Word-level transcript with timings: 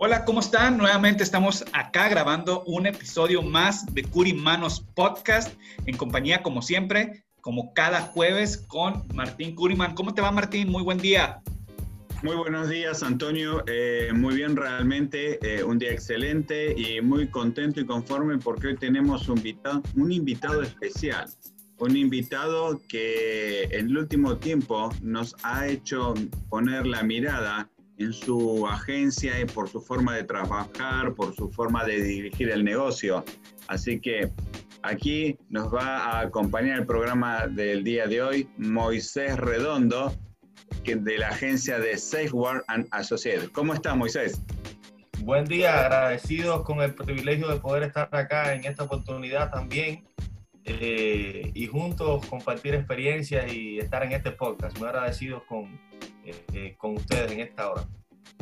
Hola, 0.00 0.24
¿cómo 0.24 0.38
están? 0.38 0.78
Nuevamente 0.78 1.24
estamos 1.24 1.64
acá 1.72 2.08
grabando 2.08 2.62
un 2.66 2.86
episodio 2.86 3.42
más 3.42 3.84
de 3.92 4.04
Curimanos 4.04 4.86
Podcast 4.94 5.52
en 5.86 5.96
compañía, 5.96 6.40
como 6.40 6.62
siempre, 6.62 7.24
como 7.40 7.74
cada 7.74 8.02
jueves 8.02 8.58
con 8.58 9.02
Martín 9.12 9.56
Curiman. 9.56 9.96
¿Cómo 9.96 10.14
te 10.14 10.22
va, 10.22 10.30
Martín? 10.30 10.70
Muy 10.70 10.84
buen 10.84 10.98
día. 10.98 11.42
Muy 12.22 12.36
buenos 12.36 12.68
días, 12.68 13.02
Antonio. 13.02 13.64
Eh, 13.66 14.12
muy 14.14 14.36
bien, 14.36 14.54
realmente. 14.54 15.40
Eh, 15.42 15.64
un 15.64 15.80
día 15.80 15.90
excelente 15.90 16.80
y 16.80 17.00
muy 17.00 17.28
contento 17.28 17.80
y 17.80 17.84
conforme 17.84 18.38
porque 18.38 18.68
hoy 18.68 18.76
tenemos 18.76 19.28
un 19.28 19.42
un 19.96 20.12
invitado 20.12 20.62
especial. 20.62 21.28
Un 21.80 21.96
invitado 21.96 22.80
que 22.88 23.64
en 23.64 23.88
el 23.88 23.98
último 23.98 24.36
tiempo 24.36 24.90
nos 25.02 25.34
ha 25.42 25.66
hecho 25.66 26.14
poner 26.48 26.86
la 26.86 27.02
mirada 27.02 27.68
en 27.98 28.12
su 28.12 28.66
agencia 28.66 29.40
y 29.40 29.44
por 29.44 29.68
su 29.68 29.80
forma 29.80 30.16
de 30.16 30.24
trabajar, 30.24 31.14
por 31.14 31.34
su 31.34 31.50
forma 31.50 31.84
de 31.84 32.00
dirigir 32.02 32.50
el 32.50 32.64
negocio. 32.64 33.24
Así 33.66 34.00
que 34.00 34.30
aquí 34.82 35.36
nos 35.50 35.72
va 35.72 35.98
a 35.98 36.20
acompañar 36.20 36.78
el 36.78 36.86
programa 36.86 37.46
del 37.46 37.84
día 37.84 38.06
de 38.06 38.22
hoy 38.22 38.48
Moisés 38.56 39.36
Redondo, 39.36 40.14
de 40.84 41.18
la 41.18 41.28
agencia 41.28 41.78
de 41.78 41.98
Safeward 41.98 42.62
and 42.68 42.88
Associates. 42.92 43.50
¿Cómo 43.50 43.74
está 43.74 43.94
Moisés? 43.94 44.40
Buen 45.20 45.44
día, 45.44 45.80
agradecidos 45.80 46.62
con 46.62 46.80
el 46.80 46.94
privilegio 46.94 47.48
de 47.48 47.60
poder 47.60 47.82
estar 47.82 48.08
acá 48.12 48.54
en 48.54 48.64
esta 48.64 48.84
oportunidad 48.84 49.50
también 49.50 50.04
eh, 50.64 51.50
y 51.54 51.66
juntos 51.66 52.24
compartir 52.26 52.74
experiencias 52.74 53.52
y 53.52 53.78
estar 53.78 54.02
en 54.02 54.12
este 54.12 54.30
podcast. 54.30 54.78
Muy 54.78 54.88
agradecidos 54.88 55.42
con, 55.44 55.78
eh, 56.28 56.44
eh, 56.52 56.74
con 56.76 56.96
ustedes 56.96 57.32
en 57.32 57.40
esta 57.40 57.70
hora. 57.70 57.88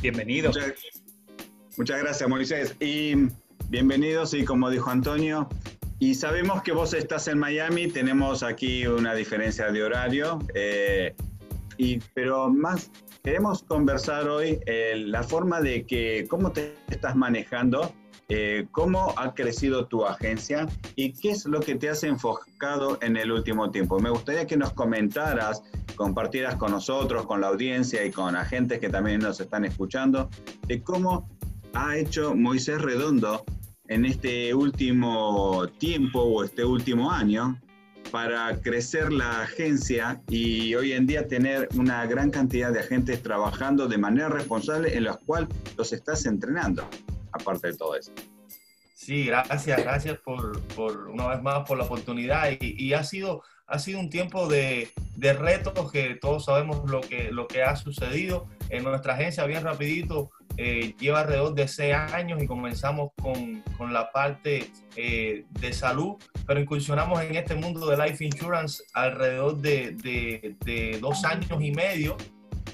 Bienvenidos. 0.03 0.56
Muchas, 0.56 0.75
muchas, 1.77 2.01
gracias, 2.01 2.29
Moisés. 2.29 2.77
Y 2.81 3.29
bienvenidos, 3.69 4.34
y 4.34 4.45
como 4.45 4.70
dijo 4.70 4.91
Antonio, 4.91 5.48
y 5.98 6.14
sabemos 6.14 6.62
que 6.62 6.73
vos 6.73 6.92
estás 6.95 7.29
en 7.29 7.39
Miami, 7.39 7.89
tenemos 7.89 8.42
aquí 8.42 8.87
una 8.87 9.14
diferencia 9.14 9.70
de 9.70 9.83
horario, 9.83 10.41
eh, 10.55 11.14
y, 11.79 12.01
pero 12.13 12.51
más 12.51 12.91
queremos 13.23 13.63
conversar 13.63 14.29
hoy 14.29 14.58
eh, 14.67 14.95
la 14.96 15.23
forma 15.23 15.61
de 15.61 15.86
que, 15.86 16.27
cómo 16.29 16.52
te 16.52 16.75
estás 16.91 17.17
manejando, 17.17 17.95
eh, 18.29 18.67
cómo 18.73 19.14
ha 19.17 19.35
crecido 19.35 19.87
tu 19.87 20.05
agencia 20.05 20.67
y 20.97 21.13
qué 21.13 21.31
es 21.31 21.47
lo 21.47 21.61
que 21.61 21.77
te 21.77 21.89
has 21.89 22.03
enfocado 22.03 22.98
en 23.03 23.17
el 23.17 23.31
último 23.31 23.70
tiempo. 23.70 24.01
Me 24.01 24.11
gustaría 24.11 24.47
que 24.47 24.57
nos 24.57 24.73
comentaras 24.73 25.63
compartieras 25.97 26.55
con 26.57 26.70
nosotros, 26.70 27.27
con 27.27 27.41
la 27.41 27.48
audiencia 27.48 28.05
y 28.05 28.13
con 28.13 28.37
agentes 28.37 28.79
que 28.79 28.89
también 28.89 29.20
nos 29.20 29.41
están 29.41 29.64
escuchando, 29.64 30.31
de 30.69 30.83
cómo 30.83 31.29
ha 31.73 31.97
hecho 31.97 32.35
Moisés 32.35 32.81
Redondo 32.81 33.45
en 33.89 34.05
este 34.05 34.55
último 34.55 35.67
tiempo 35.79 36.20
o 36.20 36.45
este 36.45 36.64
último 36.64 37.11
año 37.11 37.61
para 38.11 38.61
crecer 38.61 39.13
la 39.13 39.43
agencia 39.43 40.23
y 40.29 40.75
hoy 40.75 40.93
en 40.93 41.07
día 41.07 41.27
tener 41.27 41.69
una 41.77 42.07
gran 42.07 42.31
cantidad 42.31 42.73
de 42.73 42.81
agentes 42.81 43.23
trabajando 43.23 43.89
de 43.89 43.98
manera 43.98 44.29
responsable 44.29 44.97
en 44.97 45.05
los 45.05 45.19
cuales 45.19 45.48
los 45.77 45.93
estás 45.93 46.25
entrenando, 46.27 46.89
aparte 47.36 47.69
de 47.69 47.77
todo 47.77 47.97
eso. 47.97 48.13
Sí, 48.95 49.27
gracias, 49.27 49.79
gracias 49.79 50.19
por, 50.19 50.61
por 50.69 51.08
una 51.08 51.29
vez 51.29 51.42
más 51.42 51.69
por 51.69 51.79
la 51.79 51.85
oportunidad 51.85 52.51
y, 52.61 52.74
y 52.83 52.95
ha 52.95 53.05
sido 53.05 53.42
ha 53.69 53.79
sido 53.79 53.98
un 53.98 54.11
tiempo 54.11 54.47
de, 54.47 54.91
de, 55.17 55.33
retos 55.33 55.91
que 55.91 56.14
todos 56.14 56.45
sabemos 56.45 56.89
lo 56.89 57.01
que, 57.01 57.30
lo 57.33 57.48
que 57.48 57.63
ha 57.63 57.75
sucedido. 57.77 58.46
En 58.70 58.85
nuestra 58.85 59.14
agencia, 59.14 59.45
bien 59.45 59.64
rapidito, 59.64 60.30
eh, 60.57 60.95
lleva 60.98 61.20
alrededor 61.20 61.55
de 61.55 61.67
seis 61.69 61.95
años 61.95 62.42
y 62.42 62.46
comenzamos 62.46 63.11
con, 63.20 63.63
con 63.77 63.92
la 63.92 64.11
parte 64.13 64.70
eh, 64.95 65.45
de 65.51 65.73
salud, 65.73 66.14
pero 66.46 66.61
incursionamos 66.61 67.20
en 67.23 67.36
este 67.36 67.55
mundo 67.55 67.86
de 67.86 67.96
life 67.96 68.25
insurance 68.25 68.83
alrededor 68.95 69.57
de, 69.58 69.92
de, 69.92 70.57
de, 70.64 70.98
dos 71.01 71.25
años 71.25 71.61
y 71.61 71.73
medio. 71.73 72.17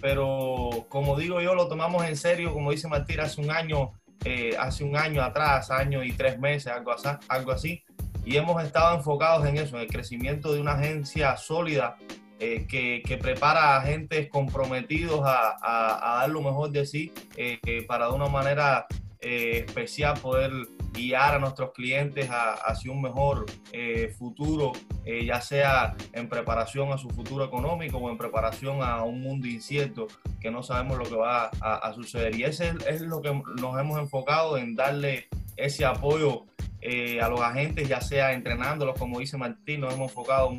Pero 0.01 0.87
como 0.89 1.17
digo 1.17 1.41
yo, 1.41 1.55
lo 1.55 1.69
tomamos 1.69 2.05
en 2.05 2.17
serio, 2.17 2.53
como 2.53 2.71
dice 2.71 2.89
Martín, 2.89 3.21
hace 3.21 3.41
un 3.41 3.51
año, 3.51 3.93
eh, 4.25 4.57
hace 4.59 4.85
un 4.85 4.97
año 4.97 5.23
atrás, 5.23 5.71
año 5.71 6.03
y 6.03 6.13
tres 6.13 6.39
meses, 6.39 6.73
algo 6.73 6.93
así. 6.93 7.09
Algo 7.29 7.53
así 7.53 7.85
y 8.25 8.37
hemos 8.37 8.63
estado 8.63 8.97
enfocados 8.97 9.47
en 9.47 9.57
eso, 9.57 9.77
en 9.77 9.83
el 9.83 9.89
crecimiento 9.89 10.53
de 10.53 10.61
una 10.61 10.73
agencia 10.73 11.37
sólida 11.37 11.97
eh, 12.39 12.67
que, 12.69 13.03
que, 13.07 13.17
prepara 13.19 13.75
a 13.75 13.77
agentes 13.79 14.29
comprometidos 14.29 15.23
a, 15.25 15.57
a, 15.63 16.19
dar 16.21 16.31
lo 16.31 16.43
mejor 16.43 16.71
de 16.71 16.87
sí 16.87 17.13
eh, 17.37 17.59
para 17.87 18.07
de 18.07 18.13
una 18.13 18.29
manera 18.29 18.87
eh, 19.21 19.65
especial 19.67 20.19
poder 20.19 20.51
guiar 20.93 21.35
a 21.35 21.39
nuestros 21.39 21.73
clientes 21.73 22.31
a, 22.31 22.53
hacia 22.53 22.93
un 22.93 23.03
mejor 23.03 23.47
eh, 23.73 24.15
futuro, 24.19 24.73
ya 25.05 25.41
sea 25.41 25.97
en 26.13 26.29
preparación 26.29 26.93
a 26.93 26.99
su 26.99 27.11
futuro 27.11 27.45
económico 27.45 27.99
o 27.99 28.09
en 28.09 28.17
preparación 28.17 28.83
a 28.83 29.03
un 29.03 29.21
mundo 29.21 29.49
incierto 29.49 30.07
que 30.41 30.51
no 30.51 30.63
sabemos 30.63 30.99
lo 30.99 31.05
que 31.05 31.17
va 31.17 31.51
a, 31.61 31.93
suceder. 31.95 32.37
Y 32.37 32.45
ese 32.45 32.69
es, 32.69 32.87
es 32.87 33.01
lo 33.01 33.21
que 33.21 33.33
nos 33.61 33.81
hemos 33.81 33.99
enfocado 33.99 34.57
en 34.57 34.77
darle 34.77 35.29
ese 35.57 35.85
apoyo 35.85 36.45
eh, 36.85 37.21
a 37.21 37.29
los 37.29 37.41
agentes, 37.41 37.89
ya 37.89 38.01
sea 38.01 38.33
entrenándolos, 38.33 38.99
como 38.99 39.21
dice 39.21 39.37
Martín, 39.37 39.83
nos 39.83 39.95
hemos 39.95 40.11
enfocado 40.11 40.51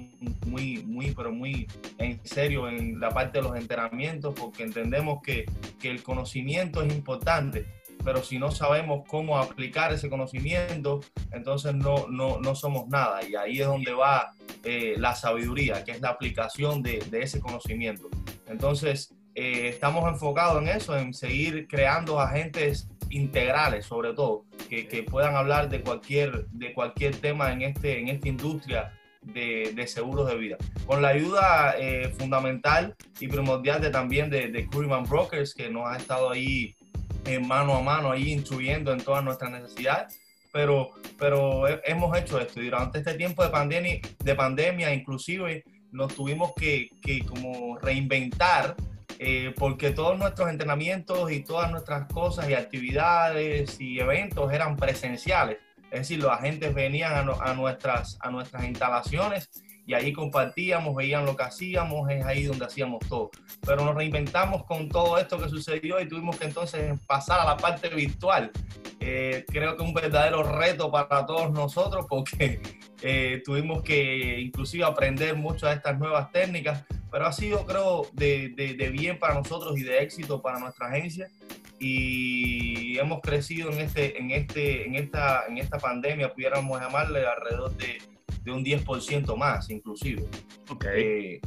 muy, 0.45 0.81
muy, 0.85 1.11
pero 1.11 1.33
muy 1.33 1.67
en 1.97 2.17
serio 2.25 2.69
en 2.69 2.97
la 2.97 3.09
parte 3.09 3.39
de 3.39 3.43
los 3.43 3.57
entrenamientos, 3.57 4.33
porque 4.33 4.63
entendemos 4.63 5.21
que, 5.21 5.43
que 5.81 5.89
el 5.91 6.01
conocimiento 6.01 6.81
es 6.81 6.95
importante, 6.95 7.65
pero 8.03 8.23
si 8.23 8.37
no 8.37 8.51
sabemos 8.51 9.03
cómo 9.07 9.37
aplicar 9.37 9.93
ese 9.93 10.09
conocimiento, 10.09 11.01
entonces 11.31 11.73
no, 11.75 12.07
no, 12.09 12.39
no 12.39 12.55
somos 12.55 12.87
nada. 12.87 13.23
Y 13.27 13.35
ahí 13.35 13.61
es 13.61 13.67
donde 13.67 13.93
va 13.93 14.33
eh, 14.63 14.95
la 14.97 15.15
sabiduría, 15.15 15.83
que 15.83 15.91
es 15.91 16.01
la 16.01 16.09
aplicación 16.09 16.81
de, 16.81 16.99
de 17.09 17.23
ese 17.23 17.39
conocimiento. 17.39 18.09
Entonces, 18.47 19.13
eh, 19.35 19.69
estamos 19.69 20.07
enfocados 20.11 20.61
en 20.61 20.69
eso, 20.69 20.97
en 20.97 21.13
seguir 21.13 21.67
creando 21.67 22.19
agentes 22.19 22.87
integrales, 23.09 23.85
sobre 23.85 24.13
todo, 24.13 24.45
que, 24.69 24.87
que, 24.87 25.03
puedan 25.03 25.35
hablar 25.35 25.69
de 25.69 25.81
cualquier, 25.81 26.47
de 26.47 26.73
cualquier 26.73 27.15
tema 27.15 27.51
en, 27.51 27.61
este, 27.61 27.99
en 27.99 28.09
esta 28.09 28.27
industria 28.27 28.93
de, 29.21 29.71
de 29.75 29.87
seguros 29.87 30.27
de 30.27 30.35
vida. 30.35 30.57
Con 30.85 31.01
la 31.01 31.09
ayuda 31.09 31.75
eh, 31.77 32.13
fundamental 32.17 32.95
y 33.19 33.27
primordial 33.27 33.81
de, 33.81 33.89
también 33.89 34.29
de, 34.29 34.49
de 34.49 34.67
Curryman 34.67 35.03
Brokers, 35.03 35.53
que 35.53 35.69
nos 35.69 35.87
ha 35.87 35.97
estado 35.97 36.29
ahí 36.29 36.75
en 37.25 37.47
mano 37.47 37.75
a 37.75 37.81
mano, 37.81 38.11
ahí 38.11 38.31
instruyendo 38.31 38.91
en 38.91 39.03
todas 39.03 39.23
nuestras 39.23 39.51
necesidades. 39.51 40.19
Pero, 40.51 40.91
pero 41.17 41.63
hemos 41.83 42.15
hecho 42.15 42.39
esto 42.39 42.61
y 42.61 42.65
durante 42.65 42.99
este 42.99 43.15
tiempo 43.15 43.43
de 43.43 43.49
pandemia, 43.49 43.99
de 44.23 44.35
pandemia 44.35 44.93
inclusive 44.93 45.63
nos 45.91 46.13
tuvimos 46.13 46.53
que, 46.55 46.89
que 47.01 47.25
como 47.25 47.79
reinventar 47.79 48.75
eh, 49.17 49.53
porque 49.57 49.91
todos 49.91 50.17
nuestros 50.17 50.49
entrenamientos 50.49 51.31
y 51.31 51.43
todas 51.43 51.71
nuestras 51.71 52.07
cosas 52.11 52.49
y 52.49 52.53
actividades 52.53 53.79
y 53.79 53.99
eventos 53.99 54.51
eran 54.51 54.75
presenciales. 54.75 55.57
Es 55.91 56.01
decir, 56.01 56.19
los 56.19 56.31
agentes 56.31 56.73
venían 56.73 57.13
a, 57.13 57.33
a, 57.41 57.53
nuestras, 57.53 58.17
a 58.21 58.29
nuestras 58.29 58.65
instalaciones 58.65 59.49
y 59.85 59.93
ahí 59.93 60.13
compartíamos, 60.13 60.95
veían 60.95 61.25
lo 61.25 61.35
que 61.35 61.43
hacíamos, 61.43 62.09
es 62.09 62.25
ahí 62.25 62.43
donde 62.43 62.65
hacíamos 62.65 62.99
todo. 63.07 63.31
Pero 63.65 63.83
nos 63.83 63.95
reinventamos 63.95 64.63
con 64.65 64.87
todo 64.87 65.17
esto 65.17 65.37
que 65.37 65.49
sucedió 65.49 65.99
y 65.99 66.07
tuvimos 66.07 66.37
que 66.37 66.45
entonces 66.45 66.97
pasar 67.05 67.41
a 67.41 67.45
la 67.45 67.57
parte 67.57 67.89
virtual. 67.89 68.51
Eh, 68.99 69.43
creo 69.47 69.75
que 69.75 69.83
un 69.83 69.93
verdadero 69.93 70.43
reto 70.43 70.89
para 70.89 71.25
todos 71.25 71.51
nosotros 71.51 72.05
porque 72.09 72.61
eh, 73.01 73.41
tuvimos 73.43 73.83
que 73.83 74.39
inclusive 74.39 74.85
aprender 74.85 75.35
muchas 75.35 75.71
de 75.71 75.75
estas 75.75 75.99
nuevas 75.99 76.31
técnicas, 76.31 76.85
pero 77.11 77.25
ha 77.25 77.33
sido 77.33 77.65
creo 77.65 78.07
de, 78.13 78.49
de, 78.55 78.75
de 78.75 78.89
bien 78.89 79.19
para 79.19 79.33
nosotros 79.33 79.77
y 79.77 79.83
de 79.83 80.01
éxito 80.01 80.41
para 80.41 80.59
nuestra 80.59 80.87
agencia 80.87 81.27
y 81.79 82.97
hemos 82.97 83.19
crecido 83.19 83.69
en, 83.71 83.79
este, 83.81 84.17
en, 84.17 84.31
este, 84.31 84.87
en, 84.87 84.95
esta, 84.95 85.45
en 85.47 85.57
esta 85.57 85.77
pandemia, 85.77 86.33
pudiéramos 86.33 86.79
llamarle 86.79 87.25
alrededor 87.25 87.75
de, 87.75 87.97
de 88.43 88.51
un 88.51 88.63
10% 88.63 89.35
más, 89.37 89.69
inclusive. 89.69 90.25
Ok. 90.69 90.85
Eh, 90.93 91.41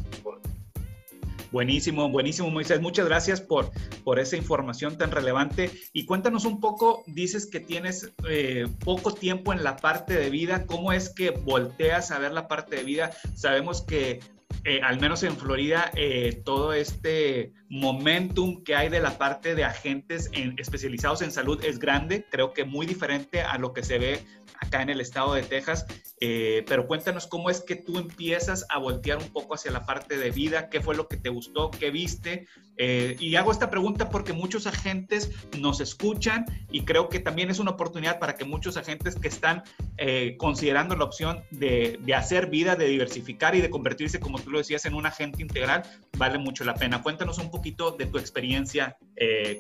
Buenísimo, 1.53 2.11
buenísimo, 2.11 2.51
Moisés. 2.51 2.81
Muchas 2.81 3.07
gracias 3.07 3.41
por, 3.41 3.71
por 4.05 4.19
esa 4.19 4.37
información 4.37 4.99
tan 4.99 5.11
relevante. 5.11 5.71
Y 5.93 6.05
cuéntanos 6.05 6.45
un 6.45 6.61
poco, 6.61 7.05
dices 7.07 7.47
que 7.47 7.61
tienes 7.61 8.13
eh, 8.29 8.67
poco 8.85 9.15
tiempo 9.15 9.53
en 9.53 9.63
la 9.63 9.77
parte 9.77 10.15
de 10.15 10.29
vida. 10.29 10.67
¿Cómo 10.67 10.93
es 10.93 11.09
que 11.09 11.31
volteas 11.31 12.11
a 12.11 12.19
ver 12.19 12.33
la 12.33 12.49
parte 12.49 12.77
de 12.77 12.85
vida? 12.85 13.11
Sabemos 13.35 13.83
que 13.83 14.21
eh, 14.69 14.81
al 14.83 15.01
menos 15.01 15.23
en 15.23 15.37
Florida, 15.37 15.93
eh, 15.95 16.43
todo 16.45 16.73
este 16.73 17.53
momentum 17.69 18.65
que 18.65 18.75
hay 18.75 18.89
de 18.89 18.99
la 18.99 19.17
parte 19.17 19.55
de 19.55 19.63
agentes 19.63 20.29
especializados 20.57 21.23
en 21.23 21.31
salud 21.31 21.65
es 21.65 21.79
grande, 21.79 22.27
creo 22.31 22.53
que 22.53 22.65
muy 22.65 22.85
diferente 22.85 23.43
a 23.43 23.59
lo 23.59 23.73
que 23.73 23.85
se 23.85 23.99
ve 23.99 24.25
acá 24.61 24.83
en 24.83 24.91
el 24.91 25.01
estado 25.01 25.35
de 25.35 25.43
Texas. 25.43 25.87
Eh, 26.21 26.65
pero 26.67 26.89
cuéntanos 26.89 27.29
cómo 27.29 27.49
es 27.49 27.61
que 27.61 27.77
tú 27.77 27.99
empiezas 27.99 28.67
a 28.69 28.79
voltear 28.79 29.19
un 29.19 29.29
poco 29.29 29.55
hacia 29.55 29.71
la 29.71 29.87
parte 29.87 30.17
de 30.17 30.33
vida, 30.33 30.69
qué 30.69 30.81
fue 30.81 30.97
lo 30.97 31.07
que 31.07 31.17
te 31.17 31.29
gustó, 31.29 31.71
qué 31.71 31.93
viste. 31.93 32.49
Eh, 32.79 33.17
y 33.19 33.37
hago 33.37 33.53
esta 33.53 33.71
pregunta 33.71 34.11
porque 34.11 34.33
muchos 34.33 34.67
agentes 34.67 35.31
nos 35.59 35.81
escuchan 35.81 36.45
y 36.71 36.83
creo 36.85 37.09
que 37.09 37.21
también 37.21 37.51
es 37.51 37.59
una 37.59 37.73
oportunidad 37.73 38.19
para 38.19 38.37
que 38.37 38.45
muchos 38.45 38.77
agentes 38.77 39.17
que 39.17 39.29
están 39.29 39.63
eh, 39.97 40.37
considerando 40.39 40.97
la 40.97 41.05
opción 41.05 41.43
de, 41.51 41.99
de, 42.03 42.15
hacer 42.15 42.49
vida, 42.49 42.77
de 42.77 42.87
diversificar 42.87 43.55
y 43.55 43.61
de 43.61 43.71
convertirse, 43.71 44.21
como 44.21 44.39
tú 44.39 44.51
lo 44.51 44.59
decías, 44.59 44.85
en 44.85 44.95
un 44.95 45.07
agente 45.07 45.43
integral, 45.43 45.83
vale 46.17 46.39
mucho 46.39 46.65
la 46.65 46.75
pena. 46.75 47.03
Cuéntanos 47.03 47.39
un 47.39 47.51
poquito 47.51 47.93
de 47.93 48.07
tu 48.07 48.19
experiencia 48.19 48.97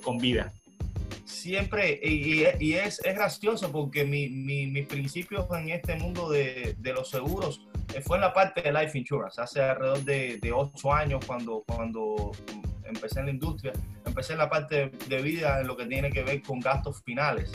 con 0.03 0.19
vida 0.19 0.53
siempre, 1.27 1.99
y, 2.03 2.45
y 2.61 2.75
es, 2.75 3.01
es, 3.05 3.15
gracioso 3.15 3.71
porque 3.71 4.05
mi, 4.05 4.29
mi, 4.29 4.67
mis 4.69 4.87
principios 4.87 5.47
en 5.51 5.71
este 5.71 5.97
mundo 5.97 6.31
de, 6.31 6.77
de, 6.79 6.93
los 6.93 7.11
seguros 7.11 7.67
eh, 7.95 8.01
fue 8.01 8.17
en 8.17 8.23
la 8.23 8.33
parte 8.33 8.63
de 8.63 8.73
life 8.73 8.97
insurance, 8.97 9.41
hace 9.41 9.61
alrededor 9.61 10.05
de, 10.05 10.39
de 10.39 10.53
ocho 10.53 10.93
años 10.93 11.25
cuando, 11.27 11.65
cuando 11.67 12.33
empecé 12.88 13.21
en 13.21 13.27
la 13.27 13.33
industria, 13.33 13.73
empecé 14.05 14.33
en 14.33 14.38
la 14.38 14.49
parte 14.49 14.91
de 15.09 15.23
vida 15.23 15.61
en 15.61 15.67
lo 15.67 15.77
que 15.77 15.87
tiene 15.87 16.11
que 16.11 16.23
ver 16.23 16.43
con 16.43 16.61
gastos 16.61 17.03
finales. 17.03 17.50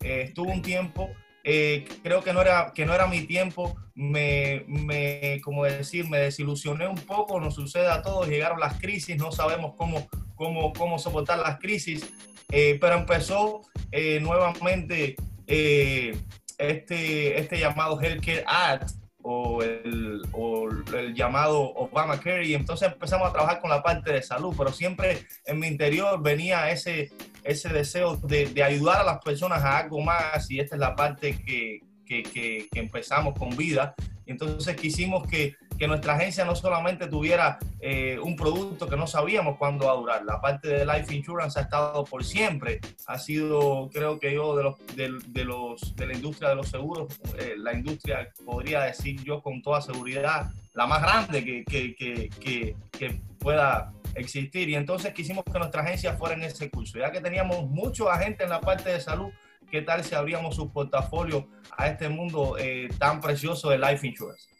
Eh, 0.00 0.22
estuve 0.28 0.52
un 0.52 0.62
tiempo, 0.62 1.10
eh, 1.44 1.86
creo 2.02 2.22
que 2.22 2.32
no, 2.32 2.42
era, 2.42 2.72
que 2.74 2.86
no 2.86 2.94
era 2.94 3.06
mi 3.06 3.22
tiempo, 3.22 3.76
me, 3.94 4.64
me, 4.66 5.40
como 5.42 5.64
decir, 5.64 6.08
me 6.08 6.18
desilusioné 6.18 6.86
un 6.86 6.96
poco, 6.96 7.40
nos 7.40 7.54
sucede 7.54 7.88
a 7.88 8.02
todos, 8.02 8.28
llegaron 8.28 8.60
las 8.60 8.78
crisis, 8.80 9.16
no 9.16 9.32
sabemos 9.32 9.74
cómo, 9.76 10.08
cómo, 10.34 10.72
cómo 10.72 10.98
soportar 10.98 11.38
las 11.38 11.58
crisis, 11.58 12.10
eh, 12.50 12.78
pero 12.80 12.96
empezó 12.96 13.62
eh, 13.92 14.20
nuevamente 14.20 15.16
este, 15.46 17.40
este 17.40 17.58
llamado 17.58 18.00
Healthcare 18.00 18.44
Act 18.46 18.99
o 19.22 19.62
el, 19.62 20.22
o 20.32 20.68
el, 20.68 21.14
llamado 21.14 21.60
Obamacare 21.60 22.46
y 22.46 22.54
entonces 22.54 22.92
empezamos 22.92 23.28
a 23.28 23.32
trabajar 23.32 23.60
con 23.60 23.70
la 23.70 23.82
parte 23.82 24.12
de 24.12 24.22
salud, 24.22 24.54
pero 24.56 24.72
siempre 24.72 25.26
en 25.46 25.58
mi 25.58 25.66
interior 25.66 26.22
venía 26.22 26.70
ese, 26.70 27.10
ese 27.44 27.68
deseo 27.68 28.16
de, 28.16 28.46
de 28.46 28.62
ayudar 28.62 29.00
a 29.00 29.04
las 29.04 29.18
personas 29.18 29.62
a 29.62 29.78
algo 29.78 30.00
más 30.00 30.50
y 30.50 30.60
esta 30.60 30.76
es 30.76 30.80
la 30.80 30.94
parte 30.94 31.36
que, 31.44 31.80
que, 32.06 32.22
que, 32.22 32.68
que 32.70 32.80
empezamos 32.80 33.38
con 33.38 33.56
vida. 33.56 33.94
Entonces 34.26 34.76
quisimos 34.76 35.26
que 35.26 35.54
que 35.80 35.88
nuestra 35.88 36.14
agencia 36.14 36.44
no 36.44 36.54
solamente 36.54 37.06
tuviera 37.06 37.58
eh, 37.80 38.18
un 38.22 38.36
producto 38.36 38.86
que 38.86 38.98
no 38.98 39.06
sabíamos 39.06 39.56
cuándo 39.56 39.86
va 39.86 39.92
a 39.92 39.96
durar. 39.96 40.24
La 40.26 40.38
parte 40.38 40.68
de 40.68 40.84
life 40.84 41.14
insurance 41.14 41.58
ha 41.58 41.62
estado 41.62 42.04
por 42.04 42.22
siempre. 42.22 42.80
Ha 43.06 43.18
sido, 43.18 43.88
creo 43.90 44.20
que 44.20 44.34
yo, 44.34 44.54
de, 44.54 44.62
los, 44.62 44.76
de, 44.94 45.44
los, 45.46 45.96
de 45.96 46.06
la 46.06 46.12
industria 46.12 46.50
de 46.50 46.56
los 46.56 46.68
seguros, 46.68 47.18
eh, 47.38 47.54
la 47.56 47.72
industria, 47.72 48.28
podría 48.44 48.82
decir 48.82 49.24
yo 49.24 49.42
con 49.42 49.62
toda 49.62 49.80
seguridad, 49.80 50.50
la 50.74 50.86
más 50.86 51.00
grande 51.00 51.42
que, 51.42 51.64
que, 51.64 51.94
que, 51.94 52.76
que 52.90 53.20
pueda 53.38 53.90
existir. 54.16 54.68
Y 54.68 54.74
entonces 54.74 55.14
quisimos 55.14 55.44
que 55.50 55.58
nuestra 55.58 55.80
agencia 55.80 56.12
fuera 56.12 56.34
en 56.34 56.42
ese 56.42 56.68
curso. 56.68 56.98
Ya 56.98 57.10
que 57.10 57.22
teníamos 57.22 57.66
muchos 57.70 58.06
agentes 58.06 58.44
en 58.44 58.50
la 58.50 58.60
parte 58.60 58.90
de 58.90 59.00
salud, 59.00 59.30
¿qué 59.70 59.80
tal 59.80 60.04
si 60.04 60.14
abríamos 60.14 60.56
su 60.56 60.70
portafolio 60.70 61.48
a 61.74 61.86
este 61.86 62.10
mundo 62.10 62.58
eh, 62.58 62.90
tan 62.98 63.22
precioso 63.22 63.70
de 63.70 63.78
life 63.78 64.06
insurance? 64.06 64.59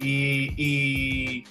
Y, 0.00 1.44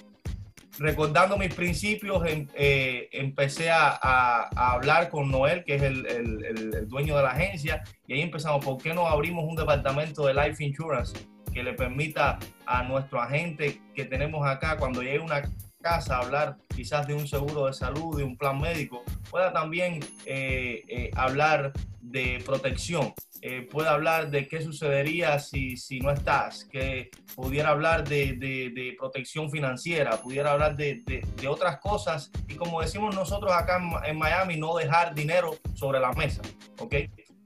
recordando 0.78 1.36
mis 1.36 1.54
principios, 1.54 2.26
em, 2.26 2.46
eh, 2.54 3.08
empecé 3.12 3.70
a, 3.70 4.48
hablar 4.72 5.10
con 5.10 5.30
Noel, 5.30 5.64
que 5.64 5.74
es 5.76 5.82
el, 5.82 6.88
dueño 6.88 7.16
de 7.16 7.22
la 7.22 7.30
agencia, 7.30 7.82
y 8.06 8.14
ahí 8.14 8.20
empezamos, 8.22 8.64
¿por 8.64 8.78
qué 8.78 8.94
no 8.94 9.06
abrimos 9.06 9.44
un 9.44 9.56
departamento 9.56 10.26
de 10.26 10.34
life 10.34 10.64
insurance 10.64 11.14
que 11.52 11.62
le 11.62 11.74
permita 11.74 12.38
a 12.66 12.82
nuestro 12.84 13.20
agente 13.20 13.80
que 13.94 14.04
tenemos 14.04 14.46
acá, 14.46 14.76
cuando 14.76 15.02
llegue 15.02 15.18
una 15.18 15.42
casa, 15.80 16.18
hablar 16.18 16.56
quizás 16.74 17.06
de 17.06 17.14
un 17.14 17.26
seguro 17.26 17.66
de 17.66 17.72
salud, 17.72 18.16
de 18.16 18.24
un 18.24 18.36
plan 18.36 18.60
médico, 18.60 19.02
pueda 19.30 19.52
también 19.52 20.00
eh, 20.26 20.82
eh, 20.88 21.10
hablar 21.14 21.72
de 22.00 22.42
protección, 22.44 23.12
eh, 23.42 23.66
pueda 23.70 23.92
hablar 23.92 24.30
de 24.30 24.46
qué 24.46 24.60
sucedería 24.60 25.38
si, 25.38 25.76
si 25.76 26.00
no 26.00 26.10
estás, 26.10 26.64
que 26.64 27.10
pudiera 27.34 27.70
hablar 27.70 28.06
de, 28.06 28.34
de, 28.34 28.94
protección 28.98 29.50
financiera, 29.50 30.20
pudiera 30.20 30.52
hablar 30.52 30.76
de, 30.76 31.02
de, 31.06 31.48
otras 31.48 31.78
cosas 31.78 32.30
y 32.48 32.54
como 32.54 32.82
decimos 32.82 33.14
nosotros 33.14 33.52
acá 33.52 33.78
en, 33.78 34.10
en, 34.10 34.18
Miami, 34.18 34.56
no 34.56 34.76
dejar 34.76 35.14
dinero 35.14 35.56
sobre 35.74 36.00
la 36.00 36.12
mesa, 36.12 36.42
¿ok? 36.78 36.94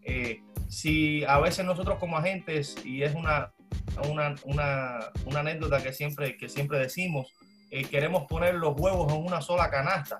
Eh, 0.04 0.42
si 0.69 1.25
a 1.25 1.38
veces 1.38 1.64
nosotros 1.64 1.98
como 1.98 2.19
agentes, 2.19 2.76
y 2.84 3.02
es 3.02 3.14
una, 3.14 3.52
una, 4.08 4.34
una, 4.44 4.98
una 5.26 5.40
anécdota 5.40 5.82
que 5.82 5.92
siempre, 5.92 6.36
que 6.36 6.48
siempre 6.48 6.78
decimos, 6.78 7.32
eh, 7.74 7.82
queremos 7.86 8.26
poner 8.26 8.54
los 8.54 8.78
huevos 8.78 9.12
en 9.12 9.26
una 9.26 9.40
sola 9.40 9.68
canasta, 9.68 10.16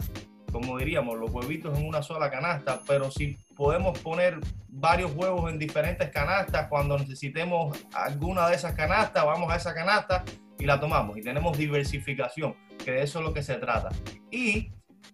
como 0.50 0.76
diríamos, 0.76 1.16
los 1.16 1.30
huevitos 1.30 1.78
en 1.78 1.86
una 1.86 2.02
sola 2.02 2.28
canasta, 2.28 2.80
pero 2.84 3.12
si 3.12 3.36
podemos 3.54 3.96
poner 4.00 4.40
varios 4.66 5.14
huevos 5.14 5.48
en 5.52 5.56
diferentes 5.60 6.10
canastas, 6.10 6.66
cuando 6.66 6.98
necesitemos 6.98 7.78
alguna 7.92 8.48
de 8.48 8.56
esas 8.56 8.74
canastas, 8.74 9.25
vamos 9.25 9.52
a 9.52 9.56
esa 9.56 9.73
canasta 9.73 10.25
y 10.58 10.64
la 10.64 10.80
tomamos. 10.80 11.16
Y 11.16 11.23
tenemos 11.23 11.56
diversificación, 11.56 12.56
que 12.84 12.90
de 12.90 13.02
eso 13.04 13.20
es 13.20 13.25
lo 13.25 13.32
que 13.32 13.44
se 13.44 13.54
trata. 13.54 13.90
Y 14.32 14.73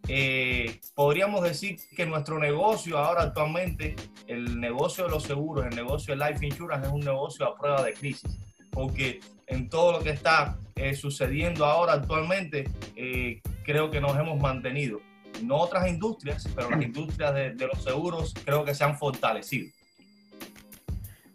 eh, 0.08 0.80
podríamos 0.94 1.42
decir 1.42 1.76
que 1.94 2.06
nuestro 2.06 2.38
negocio 2.38 2.96
ahora 2.96 3.24
actualmente, 3.24 3.96
el 4.28 4.58
negocio 4.58 5.04
de 5.04 5.10
los 5.10 5.24
seguros, 5.24 5.66
el 5.66 5.76
negocio 5.76 6.16
de 6.16 6.26
life 6.26 6.46
insurance 6.46 6.86
es 6.86 6.92
un 6.94 7.00
negocio 7.00 7.46
a 7.46 7.54
prueba 7.58 7.82
de 7.82 7.92
crisis, 7.92 8.38
porque 8.70 9.20
en 9.50 9.68
todo 9.68 9.92
lo 9.92 10.00
que 10.02 10.10
está 10.10 10.58
eh, 10.76 10.94
sucediendo 10.94 11.64
ahora 11.66 11.92
actualmente, 11.94 12.68
eh, 12.96 13.40
creo 13.64 13.90
que 13.90 14.00
nos 14.00 14.16
hemos 14.16 14.40
mantenido 14.40 15.00
no 15.42 15.56
otras 15.56 15.88
industrias, 15.88 16.48
pero 16.54 16.70
las 16.70 16.82
industrias 16.82 17.34
de, 17.34 17.54
de, 17.54 17.66
los 17.66 17.82
seguros 17.82 18.34
creo 18.44 18.64
que 18.64 18.74
se 18.74 18.84
han 18.84 18.96
fortalecido. 18.98 19.70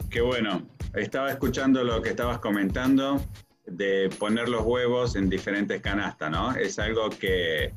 Qué 0.10 0.22
bueno. 0.22 0.64
Estaba 0.94 1.30
escuchando 1.30 1.84
lo 1.84 2.02
que 2.02 2.10
estabas 2.10 2.40
comentando 2.40 3.22
de 3.66 4.10
poner 4.18 4.48
los 4.48 4.64
huevos 4.64 5.16
en 5.16 5.30
diferentes 5.30 5.82
canastas, 5.82 6.32
¿no? 6.32 6.56
Es 6.56 6.80
algo 6.80 7.10
que, 7.10 7.74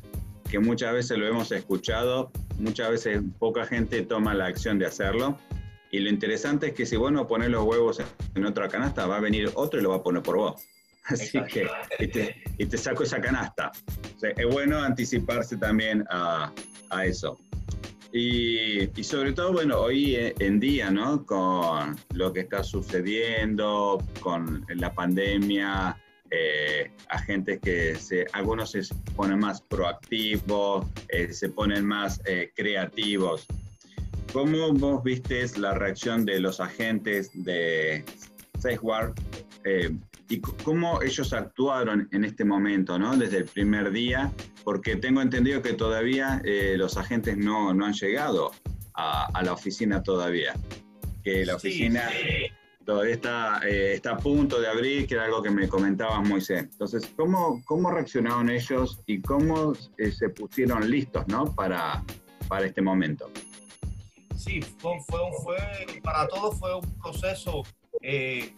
que 0.49 0.59
muchas 0.59 0.93
veces 0.93 1.19
lo 1.19 1.27
hemos 1.27 1.51
escuchado, 1.51 2.31
muchas 2.59 2.91
veces 2.91 3.23
poca 3.39 3.67
gente 3.67 4.03
toma 4.03 4.35
la 4.35 4.47
acción 4.47 4.79
de 4.79 4.87
hacerlo. 4.87 5.39
Y 5.91 6.01
lo 6.01 6.11
interesante 6.11 6.69
es 6.69 6.73
que 6.75 6.87
si 6.87 6.97
vos 6.97 7.13
no 7.13 7.27
pones 7.27 7.49
los 7.49 7.65
huevos 7.65 8.01
en 8.35 8.45
otra 8.45 8.69
canasta, 8.69 9.07
va 9.07 9.17
a 9.17 9.21
venir 9.21 9.51
otro 9.55 9.81
y 9.81 9.83
lo 9.83 9.91
va 9.91 9.97
a 9.97 10.03
poner 10.03 10.23
por 10.23 10.37
vos. 10.37 10.63
Así 11.05 11.41
que, 11.45 11.67
y 11.99 12.09
te, 12.09 12.43
y 12.59 12.67
te, 12.67 12.77
saco 12.77 13.03
esa 13.03 13.21
canasta. 13.21 13.73
O 14.15 14.19
sea, 14.19 14.31
es 14.31 14.47
bueno 14.47 14.79
anticiparse 14.79 15.57
también 15.57 16.05
a, 16.11 16.53
a 16.91 17.07
eso. 17.07 17.39
Y, 18.13 18.91
y, 18.99 19.05
sobre 19.05 19.33
todo, 19.33 19.53
bueno, 19.53 19.79
hoy 19.79 20.17
en 20.39 20.61
día, 20.61 20.91
¿no? 20.91 21.25
Con 21.25 21.97
lo 22.15 22.33
que 22.33 22.41
está 22.41 22.63
sucediendo, 22.63 24.03
con 24.21 24.67
la 24.69 24.93
pandemia, 24.93 25.97
eh, 26.31 26.91
agentes 27.09 27.59
que 27.61 27.95
se, 27.95 28.27
algunos 28.33 28.73
se 28.73 28.83
ponen 29.17 29.39
más 29.39 29.63
proactivos, 29.63 30.87
eh, 31.09 31.33
se 31.33 31.49
ponen 31.49 31.87
más 31.87 32.21
eh, 32.27 32.53
creativos. 32.55 33.47
¿Cómo 34.33 34.73
vos 34.75 35.03
viste 35.03 35.45
la 35.59 35.73
reacción 35.73 36.25
de 36.27 36.39
los 36.39 36.61
agentes 36.61 37.31
de 37.33 38.05
Safeguard 38.59 39.15
eh, 39.65 39.97
y 40.29 40.41
cómo 40.41 41.03
ellos 41.03 41.33
actuaron 41.33 42.09
en 42.13 42.25
este 42.25 42.45
momento, 42.45 42.99
¿no? 42.99 43.17
Desde 43.17 43.39
el 43.39 43.45
primer 43.47 43.91
día, 43.91 44.31
porque 44.65 44.97
tengo 44.97 45.23
entendido 45.23 45.63
que 45.63 45.73
todavía 45.73 46.43
eh, 46.45 46.75
los 46.77 46.99
agentes 46.99 47.39
no, 47.39 47.73
no 47.73 47.87
han 47.87 47.95
llegado 47.95 48.51
a, 48.95 49.43
la 49.43 49.53
oficina 49.53 50.03
todavía, 50.03 50.55
que 51.23 51.47
la 51.47 51.57
oficina 51.57 52.03
todavía 52.85 53.15
está, 53.15 53.61
eh, 53.67 53.95
está 53.95 54.13
a 54.13 54.17
punto 54.19 54.61
de 54.61 54.69
abrir, 54.69 55.07
que 55.07 55.15
era 55.15 55.25
algo 55.25 55.43
que 55.43 55.51
me 55.51 55.69
comentaba 55.69 56.21
Moisés. 56.21 56.65
Entonces, 56.65 57.09
¿cómo, 57.17 57.63
cómo 57.65 57.91
reaccionaron 57.91 58.51
ellos 58.51 59.01
y 59.07 59.23
cómo 59.23 59.75
se 59.75 60.29
pusieron 60.31 60.91
listos, 60.91 61.27
¿no? 61.29 61.55
Para, 61.55 62.05
para 62.49 62.67
este 62.67 62.83
momento. 62.83 63.31
Sí, 64.49 64.63
fue, 64.79 64.99
fue, 65.43 65.59
para 66.03 66.27
todos 66.27 66.59
fue 66.59 66.75
un 66.75 66.99
proceso 67.03 67.65
eh, 68.01 68.55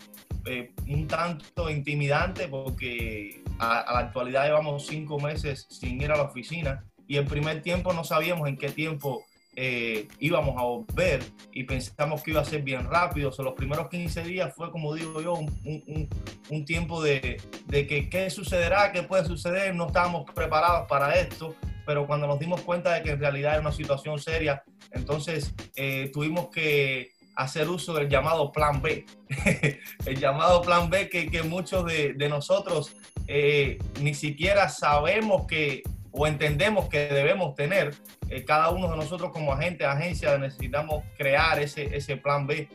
eh, 0.47 0.73
un 0.87 1.09
tanto 1.09 1.69
intimidante 1.69 2.47
porque 2.47 3.43
a, 3.59 3.85
la 3.93 3.99
actualidad 3.99 4.45
llevamos 4.45 4.87
cinco 4.87 5.19
meses 5.19 5.67
sin 5.69 6.01
ir 6.01 6.13
a 6.13 6.17
la 6.17 6.23
oficina 6.23 6.85
y 7.09 7.17
el 7.17 7.27
primer 7.27 7.61
tiempo 7.63 7.93
no 7.93 8.05
sabíamos 8.05 8.49
en 8.49 8.57
qué 8.57 8.71
tiempo 8.71 9.25
eh, 9.57 10.07
íbamos 10.21 10.57
a 10.59 10.63
volver 10.63 11.25
y 11.53 11.65
pensamos 11.65 12.23
que 12.23 12.31
iba 12.31 12.41
a 12.41 12.45
ser 12.45 12.63
bien 12.63 12.89
rápido. 12.89 13.33
O 13.37 13.43
los 13.43 13.55
primeros 13.55 13.89
15 13.89 14.23
días 14.23 14.55
fue, 14.55 14.71
como 14.71 14.95
digo 14.95 15.21
yo, 15.21 15.35
un, 15.35 16.09
un, 16.51 16.65
tiempo 16.65 17.03
de, 17.03 17.43
de, 17.67 17.87
que 17.89 18.09
qué 18.09 18.31
sucederá, 18.31 18.93
qué 18.93 19.03
puede 19.03 19.25
suceder. 19.25 19.75
No 19.75 19.89
estábamos 19.89 20.31
preparados 20.33 20.87
para 20.89 21.19
esto, 21.19 21.57
pero 21.87 22.07
cuando 22.07 22.27
nos 22.27 22.39
dimos 22.39 22.61
cuenta 22.63 22.95
de 22.95 23.03
que 23.03 23.11
en 23.11 23.21
realidad 23.21 23.53
era 23.53 23.61
una 23.61 23.73
situación 23.73 24.19
seria, 24.19 24.63
entonces 24.93 25.55
eh, 25.77 26.11
tuvimos 26.13 26.49
que 26.51 27.11
hacer 27.37 27.69
uso 27.69 27.95
del 27.95 28.09
llamado 28.09 28.53
plan 28.53 28.83
B. 28.83 29.07
el 30.07 30.19
llamado 30.19 30.63
plan 30.63 30.91
B 30.91 31.09
que, 31.09 31.31
que 31.31 31.43
muchos 31.43 31.87
de, 31.87 32.15
de 32.15 32.29
nosotros 32.29 32.97
eh, 33.27 33.79
ni 34.01 34.15
siquiera 34.15 34.69
sabemos 34.69 35.47
que 35.47 35.83
o 36.13 36.27
entendemos 36.27 36.89
que 36.89 37.07
debemos 37.07 37.55
tener. 37.55 37.95
Eh, 38.29 38.45
cada 38.45 38.71
uno 38.71 38.91
de 38.91 38.97
nosotros 38.97 39.31
como 39.33 39.53
agente, 39.53 39.85
agencia, 39.85 40.37
necesitamos 40.39 41.05
crear 41.17 41.59
ese, 41.61 41.97
ese 41.97 42.17
plan 42.17 42.47
B 42.47 42.69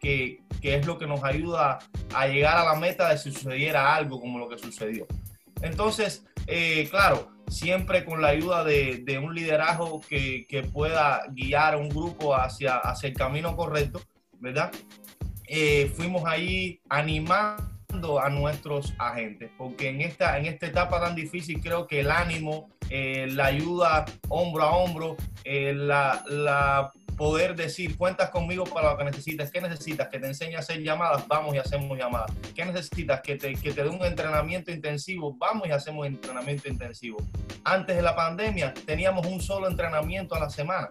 que, 0.00 0.40
que, 0.60 0.76
es 0.76 0.86
lo 0.86 0.98
que 0.98 1.06
nos 1.06 1.22
ayuda 1.24 1.78
a 2.14 2.26
llegar 2.28 2.56
a 2.56 2.64
la 2.64 2.74
meta 2.76 3.08
de 3.08 3.18
si 3.18 3.32
sucediera 3.32 3.94
algo 3.94 4.20
como 4.20 4.38
lo 4.38 4.48
que 4.48 4.58
sucedió. 4.58 5.06
Entonces, 5.62 6.24
eh, 6.46 6.88
claro, 6.90 7.30
siempre 7.48 8.04
con 8.04 8.20
la 8.20 8.28
ayuda 8.28 8.64
de, 8.64 9.20
un 9.22 9.34
liderazgo 9.34 10.00
que, 10.00 10.46
pueda 10.72 11.24
guiar 11.30 11.74
a 11.74 11.78
un 11.78 11.88
grupo 11.88 12.34
hacia, 12.34 12.76
hacia 12.76 13.08
el 13.08 13.14
camino 13.14 13.56
correcto, 13.56 14.00
¿verdad? 14.38 14.70
Eh, 15.48 15.92
fuimos 15.94 16.24
ahí 16.26 16.80
animando 16.88 18.20
a 18.20 18.28
nuestros 18.28 18.94
agentes, 18.98 19.50
porque 19.56 19.88
en 19.88 20.02
esta, 20.02 20.38
en 20.38 20.46
esta 20.46 20.66
etapa 20.66 21.00
tan 21.00 21.14
difícil 21.14 21.60
creo 21.60 21.86
que 21.86 22.00
el 22.00 22.10
ánimo, 22.10 22.68
eh, 22.90 23.26
la 23.30 23.46
ayuda 23.46 24.04
hombro 24.28 24.62
a 24.64 24.76
hombro, 24.76 25.16
la, 25.44 26.22
la 26.28 26.92
poder 27.16 27.56
decir, 27.56 27.96
cuentas 27.96 28.30
conmigo 28.30 28.64
para 28.64 28.92
lo 28.92 28.98
que 28.98 29.04
necesitas. 29.04 29.50
¿Qué 29.50 29.60
necesitas? 29.60 30.08
Que 30.08 30.18
te 30.18 30.26
enseñe 30.26 30.56
a 30.56 30.60
hacer 30.60 30.82
llamadas, 30.82 31.26
vamos 31.26 31.54
y 31.54 31.58
hacemos 31.58 31.96
llamadas. 31.98 32.30
¿Qué 32.54 32.64
necesitas? 32.64 33.20
Que 33.22 33.36
te, 33.36 33.54
que 33.54 33.72
te 33.72 33.82
dé 33.82 33.88
un 33.88 34.04
entrenamiento 34.04 34.70
intensivo, 34.70 35.34
vamos 35.36 35.66
y 35.66 35.70
hacemos 35.70 36.06
entrenamiento 36.06 36.68
intensivo. 36.68 37.18
Antes 37.64 37.96
de 37.96 38.02
la 38.02 38.14
pandemia 38.14 38.74
teníamos 38.84 39.26
un 39.26 39.40
solo 39.40 39.68
entrenamiento 39.68 40.34
a 40.34 40.40
la 40.40 40.50
semana. 40.50 40.90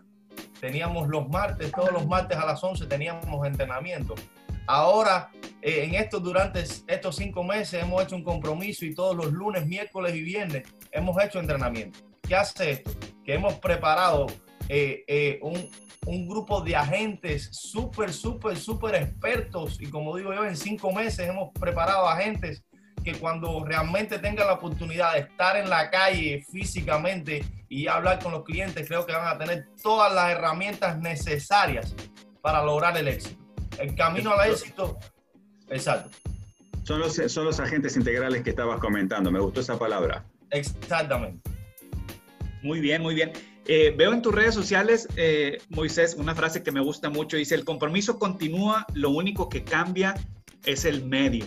Teníamos 0.59 1.07
los 1.07 1.29
martes, 1.29 1.71
todos 1.71 1.91
los 1.91 2.05
martes 2.07 2.37
a 2.37 2.45
las 2.45 2.63
11 2.63 2.87
teníamos 2.87 3.45
entrenamiento. 3.45 4.15
Ahora, 4.67 5.29
eh, 5.61 5.83
en 5.83 5.95
estos, 5.95 6.23
durante 6.23 6.61
estos 6.61 7.15
cinco 7.15 7.43
meses 7.43 7.83
hemos 7.83 8.03
hecho 8.03 8.15
un 8.15 8.23
compromiso 8.23 8.83
y 8.83 8.95
todos 8.95 9.15
los 9.15 9.31
lunes, 9.31 9.65
miércoles 9.67 10.15
y 10.15 10.21
viernes 10.21 10.63
hemos 10.91 11.21
hecho 11.23 11.39
entrenamiento. 11.39 11.99
¿Qué 12.27 12.35
hace 12.35 12.71
esto? 12.71 12.91
Que 13.23 13.35
hemos 13.35 13.53
preparado 13.55 14.27
eh, 14.69 15.03
eh, 15.07 15.39
un, 15.41 15.69
un 16.05 16.27
grupo 16.27 16.61
de 16.61 16.75
agentes 16.75 17.49
súper, 17.51 18.13
súper, 18.13 18.57
súper 18.57 18.95
expertos 18.95 19.79
y 19.81 19.87
como 19.87 20.15
digo 20.15 20.33
yo, 20.33 20.45
en 20.45 20.55
cinco 20.55 20.91
meses 20.91 21.27
hemos 21.27 21.51
preparado 21.53 22.07
agentes 22.07 22.63
que 23.03 23.13
cuando 23.13 23.63
realmente 23.63 24.17
tengan 24.17 24.47
la 24.47 24.53
oportunidad 24.53 25.13
de 25.13 25.19
estar 25.19 25.55
en 25.57 25.69
la 25.69 25.91
calle 25.91 26.43
físicamente 26.51 27.45
y 27.69 27.87
hablar 27.87 28.19
con 28.19 28.31
los 28.31 28.43
clientes, 28.43 28.87
creo 28.87 29.05
que 29.05 29.13
van 29.13 29.27
a 29.27 29.37
tener 29.37 29.67
todas 29.81 30.13
las 30.13 30.31
herramientas 30.31 30.97
necesarias 30.97 31.95
para 32.41 32.63
lograr 32.63 32.97
el 32.97 33.07
éxito. 33.07 33.43
El 33.79 33.93
camino 33.95 34.31
al 34.31 34.51
éxito, 34.51 34.97
exacto. 35.69 36.09
Son 36.83 36.99
los, 36.99 37.15
son 37.15 37.45
los 37.45 37.59
agentes 37.59 37.95
integrales 37.95 38.43
que 38.43 38.51
estabas 38.51 38.79
comentando, 38.79 39.31
me 39.31 39.39
gustó 39.39 39.59
esa 39.59 39.77
palabra. 39.77 40.25
Exactamente. 40.51 41.47
Muy 42.63 42.79
bien, 42.79 43.01
muy 43.01 43.13
bien. 43.13 43.31
Eh, 43.67 43.93
veo 43.97 44.13
en 44.13 44.21
tus 44.21 44.33
redes 44.33 44.53
sociales, 44.53 45.07
eh, 45.15 45.57
Moisés, 45.69 46.15
una 46.15 46.35
frase 46.35 46.61
que 46.61 46.71
me 46.71 46.81
gusta 46.81 47.09
mucho. 47.09 47.37
Dice, 47.37 47.55
el 47.55 47.65
compromiso 47.65 48.19
continúa, 48.19 48.85
lo 48.93 49.09
único 49.09 49.49
que 49.49 49.63
cambia 49.63 50.13
es 50.65 50.85
el 50.85 51.03
medio. 51.05 51.45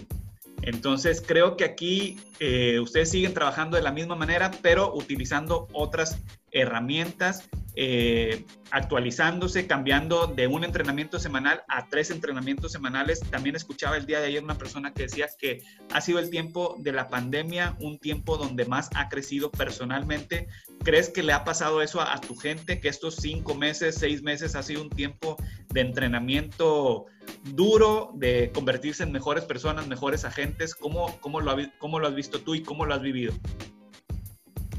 Entonces, 0.62 1.22
creo 1.24 1.56
que 1.56 1.64
aquí 1.64 2.18
eh, 2.40 2.80
ustedes 2.80 3.10
siguen 3.10 3.34
trabajando 3.34 3.76
de 3.76 3.82
la 3.84 3.92
misma 3.92 4.16
manera, 4.16 4.50
pero 4.62 4.92
utilizando 4.94 5.68
otras 5.72 6.18
herramientas 6.50 7.48
eh, 7.80 8.44
actualizándose, 8.72 9.68
cambiando 9.68 10.26
de 10.26 10.48
un 10.48 10.64
entrenamiento 10.64 11.20
semanal 11.20 11.62
a 11.68 11.86
tres 11.86 12.10
entrenamientos 12.10 12.72
semanales. 12.72 13.20
También 13.20 13.54
escuchaba 13.54 13.96
el 13.96 14.04
día 14.04 14.18
de 14.18 14.26
ayer 14.26 14.42
una 14.42 14.58
persona 14.58 14.92
que 14.92 15.04
decía 15.04 15.28
que 15.38 15.62
ha 15.92 16.00
sido 16.00 16.18
el 16.18 16.28
tiempo 16.28 16.74
de 16.80 16.90
la 16.90 17.08
pandemia, 17.08 17.76
un 17.78 18.00
tiempo 18.00 18.36
donde 18.36 18.64
más 18.64 18.90
ha 18.96 19.08
crecido 19.08 19.52
personalmente. 19.52 20.48
¿Crees 20.82 21.08
que 21.08 21.22
le 21.22 21.32
ha 21.32 21.44
pasado 21.44 21.80
eso 21.80 22.00
a, 22.00 22.20
tu 22.20 22.34
gente, 22.34 22.80
que 22.80 22.88
estos 22.88 23.14
cinco 23.14 23.54
meses, 23.54 23.94
seis 23.94 24.24
meses 24.24 24.56
ha 24.56 24.64
sido 24.64 24.82
un 24.82 24.90
tiempo 24.90 25.36
de 25.68 25.82
entrenamiento 25.82 27.06
duro, 27.54 28.10
de 28.14 28.50
convertirse 28.52 29.04
en 29.04 29.12
mejores 29.12 29.44
personas, 29.44 29.86
mejores 29.86 30.24
agentes? 30.24 30.74
¿Cómo, 30.74 31.16
cómo, 31.20 31.40
lo, 31.40 31.56
cómo 31.78 32.00
lo 32.00 32.08
has 32.08 32.14
visto 32.16 32.40
tú 32.40 32.56
y 32.56 32.62
cómo 32.64 32.86
lo 32.86 32.94
has 32.94 33.02
vivido? 33.02 33.34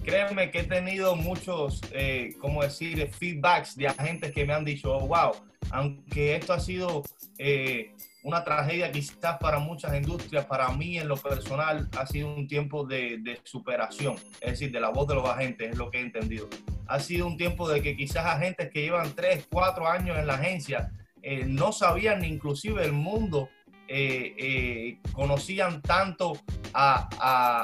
Créeme 0.03 0.51
que 0.51 0.59
he 0.59 0.63
tenido 0.63 1.15
muchos, 1.15 1.81
eh, 1.91 2.35
como 2.39 2.63
decir, 2.63 3.09
feedbacks 3.11 3.75
de 3.75 3.87
agentes 3.87 4.31
que 4.31 4.45
me 4.45 4.53
han 4.53 4.65
dicho, 4.65 4.95
oh, 4.95 5.07
wow, 5.07 5.31
aunque 5.71 6.35
esto 6.35 6.53
ha 6.53 6.59
sido 6.59 7.03
eh, 7.37 7.91
una 8.23 8.43
tragedia 8.43 8.91
quizás 8.91 9.37
para 9.39 9.59
muchas 9.59 9.95
industrias, 9.95 10.45
para 10.45 10.69
mí 10.69 10.97
en 10.97 11.07
lo 11.07 11.17
personal 11.17 11.87
ha 11.97 12.05
sido 12.05 12.33
un 12.33 12.47
tiempo 12.47 12.85
de, 12.85 13.39
superación, 13.43 14.15
es 14.41 14.51
decir, 14.51 14.71
de 14.71 14.79
la 14.79 14.89
voz 14.89 15.07
de 15.07 15.15
los 15.15 15.27
agentes, 15.27 15.71
es 15.71 15.77
lo 15.77 15.89
que 15.89 15.99
he 15.99 16.01
entendido. 16.01 16.49
Ha 16.87 16.99
sido 16.99 17.27
un 17.27 17.37
tiempo 17.37 17.69
de 17.69 17.81
que 17.81 17.95
quizás 17.95 18.25
agentes 18.25 18.69
que 18.71 18.81
llevan 18.81 19.15
tres, 19.15 19.47
cuatro 19.49 19.87
años 19.87 20.17
en 20.17 20.27
la 20.27 20.35
agencia 20.35 20.91
eh, 21.21 21.45
no 21.45 21.71
sabían 21.71 22.23
inclusive 22.23 22.83
el 22.83 22.93
mundo 22.93 23.49
eh, 23.91 24.35
eh, 24.37 24.99
conocían 25.13 25.81
tanto 25.81 26.39
a, 26.75 27.09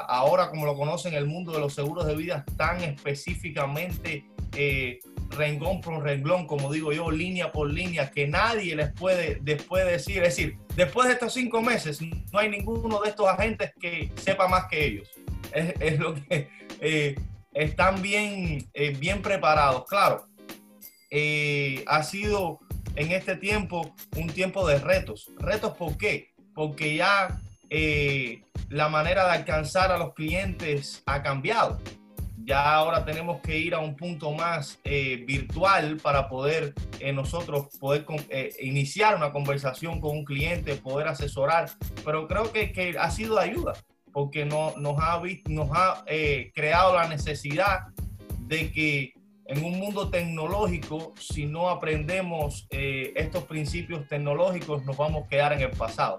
ahora 0.08 0.50
como 0.50 0.66
lo 0.66 0.74
conocen 0.74 1.14
el 1.14 1.24
mundo 1.24 1.52
de 1.52 1.60
los 1.60 1.72
seguros 1.72 2.04
de 2.04 2.16
vida 2.16 2.44
tan 2.56 2.82
específicamente 2.82 4.24
eh, 4.56 4.98
renglón 5.30 5.80
por 5.80 6.02
renglón, 6.02 6.48
como 6.48 6.72
digo 6.72 6.92
yo, 6.92 7.12
línea 7.12 7.52
por 7.52 7.72
línea, 7.72 8.10
que 8.10 8.26
nadie 8.26 8.74
les 8.74 8.92
puede 8.92 9.38
después 9.40 9.86
decir, 9.86 10.24
es 10.24 10.36
decir, 10.36 10.58
después 10.74 11.06
de 11.06 11.14
estos 11.14 11.32
cinco 11.32 11.62
meses 11.62 12.00
no 12.32 12.40
hay 12.40 12.50
ninguno 12.50 13.00
de 13.02 13.10
estos 13.10 13.28
agentes 13.28 13.72
que 13.80 14.10
sepa 14.16 14.48
más 14.48 14.66
que 14.68 14.84
ellos. 14.84 15.08
Es, 15.52 16.00
lo 16.00 16.14
que 16.14 16.48
están 17.52 18.02
bien, 18.02 18.68
bien 18.98 19.22
preparados. 19.22 19.84
Claro, 19.86 20.26
ha 21.86 22.02
sido 22.02 22.65
en 22.96 23.12
este 23.12 23.36
tiempo 23.36 23.94
un 24.16 24.26
tiempo 24.28 24.66
de 24.66 24.78
retos. 24.78 25.30
¿Retos 25.38 25.76
por 25.76 25.96
qué? 25.96 26.34
Porque 26.54 26.96
ya 26.96 27.40
eh, 27.70 28.42
la 28.68 28.88
manera 28.88 29.26
de 29.26 29.32
alcanzar 29.32 29.92
a 29.92 29.98
los 29.98 30.14
clientes 30.14 31.02
ha 31.06 31.22
cambiado. 31.22 31.78
Ya 32.44 32.74
ahora 32.74 33.04
tenemos 33.04 33.40
que 33.40 33.58
ir 33.58 33.74
a 33.74 33.80
un 33.80 33.96
punto 33.96 34.30
más 34.32 34.78
eh, 34.84 35.24
virtual 35.26 35.96
para 35.96 36.28
poder 36.28 36.74
eh, 37.00 37.12
nosotros 37.12 37.66
poder 37.80 38.06
iniciar 38.60 39.16
una 39.16 39.32
conversación 39.32 40.00
con 40.00 40.18
un 40.18 40.24
cliente, 40.24 40.76
poder 40.76 41.08
asesorar. 41.08 41.70
Pero 42.04 42.28
creo 42.28 42.52
que, 42.52 42.72
que 42.72 42.96
ha 42.98 43.10
sido 43.10 43.36
de 43.36 43.44
ayuda 43.44 43.72
porque 44.12 44.46
no, 44.46 44.72
nos 44.78 44.96
ha, 44.98 45.20
nos 45.48 45.68
ha 45.72 46.04
creado 46.54 46.94
la 46.94 47.08
necesidad 47.08 47.80
de 48.38 48.72
que 48.72 49.15
en 49.48 49.64
un 49.64 49.78
mundo 49.78 50.08
tecnológico, 50.08 51.12
si 51.18 51.46
no 51.46 51.68
aprendemos 51.68 52.66
eh, 52.70 53.12
estos 53.16 53.44
principios 53.44 54.06
tecnológicos, 54.08 54.84
nos 54.84 54.96
vamos 54.96 55.24
a 55.24 55.28
quedar 55.28 55.52
en 55.52 55.60
el 55.60 55.70
pasado. 55.70 56.18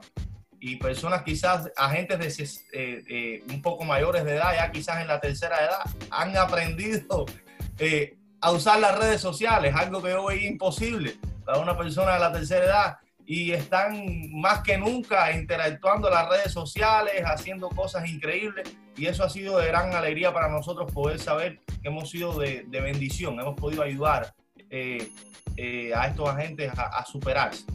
Y 0.59 0.77
personas 0.77 1.23
quizás, 1.23 1.69
agentes 1.75 2.19
de, 2.37 2.79
eh, 2.79 3.03
eh, 3.09 3.43
un 3.49 3.61
poco 3.61 3.83
mayores 3.83 4.23
de 4.23 4.35
edad, 4.35 4.53
ya 4.55 4.71
quizás 4.71 5.01
en 5.01 5.07
la 5.07 5.19
tercera 5.19 5.57
edad, 5.57 5.81
han 6.09 6.35
aprendido 6.37 7.25
a 8.41 8.51
usar 8.51 8.79
las 8.79 8.97
redes 8.97 9.21
sociales, 9.21 9.75
algo 9.75 10.01
que 10.01 10.13
hoy 10.13 10.37
es 10.37 10.43
imposible 10.45 11.17
para 11.45 11.59
una 11.59 11.77
persona 11.77 12.13
de 12.13 12.19
la 12.19 12.31
tercera 12.31 12.65
edad. 12.65 12.97
Y 13.29 13.51
están 13.51 14.31
más 14.31 14.61
que 14.61 14.77
nunca 14.77 15.33
interactuando 15.33 16.07
en 16.07 16.13
las 16.13 16.29
redes 16.29 16.53
sociales, 16.53 17.21
haciendo 17.25 17.67
cosas 17.67 18.07
increíbles 18.07 18.73
y 18.95 19.05
eso 19.05 19.25
ha 19.25 19.29
sido 19.29 19.59
de 19.59 19.67
gran 19.67 19.93
alegría 19.93 20.33
para 20.33 20.47
nosotros 20.47 20.89
poder 20.93 21.19
saber 21.19 21.59
que 21.81 21.89
hemos 21.89 22.09
sido 22.09 22.39
de, 22.39 22.65
bendición, 22.71 23.37
hemos 23.39 23.55
podido 23.55 23.83
ayudar 23.83 24.33
eh, 24.69 25.09
eh, 25.57 25.93
a 25.93 26.07
estos 26.07 26.29
agentes 26.29 26.71
a, 26.77 27.05
superarse. 27.05 27.65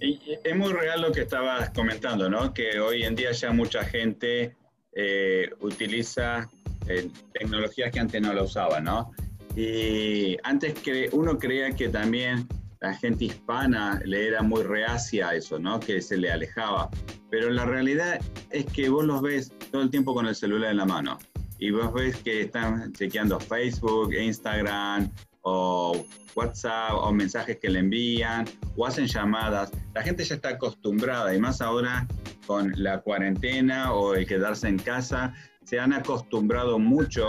Y 0.00 0.20
es 0.44 0.54
muy 0.56 0.72
real 0.72 1.00
lo 1.00 1.10
que 1.10 1.22
estabas 1.22 1.70
comentando, 1.70 2.28
¿no? 2.28 2.52
Que 2.52 2.78
hoy 2.78 3.04
en 3.04 3.14
día 3.14 3.32
ya 3.32 3.52
mucha 3.52 3.84
gente 3.84 4.54
eh, 4.92 5.50
utiliza 5.60 6.48
tecnologías 7.32 7.90
que 7.90 8.00
antes 8.00 8.20
no 8.20 8.34
la 8.34 8.42
usaban, 8.42 8.84
¿no? 8.84 9.12
Y 9.56 10.36
antes 10.42 10.74
que 10.74 11.08
uno 11.12 11.38
creía 11.38 11.70
que 11.72 11.88
también 11.88 12.46
la 12.80 12.94
gente 12.94 13.26
hispana 13.26 14.00
le 14.04 14.28
era 14.28 14.42
muy 14.42 14.62
reacia 14.62 15.28
a 15.28 15.34
eso, 15.34 15.58
¿no? 15.58 15.80
Que 15.80 16.00
se 16.00 16.16
le 16.16 16.30
alejaba. 16.30 16.90
Pero 17.30 17.50
la 17.50 17.64
realidad 17.64 18.20
es 18.50 18.64
que 18.66 18.88
vos 18.88 19.04
los 19.04 19.20
ves 19.20 19.52
todo 19.70 19.82
el 19.82 19.90
tiempo 19.90 20.14
con 20.14 20.26
el 20.26 20.34
celular 20.34 20.70
en 20.70 20.78
la 20.78 20.86
mano. 20.86 21.18
Y 21.58 21.70
vos 21.70 21.92
ves 21.92 22.16
que 22.16 22.42
están 22.42 22.92
chequeando 22.92 23.40
Facebook, 23.40 24.14
Instagram 24.14 25.10
o 25.42 26.04
WhatsApp 26.34 26.92
o 26.94 27.12
mensajes 27.12 27.58
que 27.58 27.68
le 27.68 27.80
envían 27.80 28.44
o 28.76 28.86
hacen 28.86 29.06
llamadas. 29.06 29.72
La 29.94 30.02
gente 30.02 30.24
ya 30.24 30.36
está 30.36 30.50
acostumbrada 30.50 31.34
y 31.34 31.40
más 31.40 31.60
ahora 31.60 32.06
con 32.46 32.72
la 32.76 33.00
cuarentena 33.00 33.92
o 33.92 34.14
el 34.14 34.26
quedarse 34.26 34.68
en 34.68 34.78
casa, 34.78 35.34
se 35.68 35.78
han 35.78 35.92
acostumbrado 35.92 36.78
mucho 36.78 37.28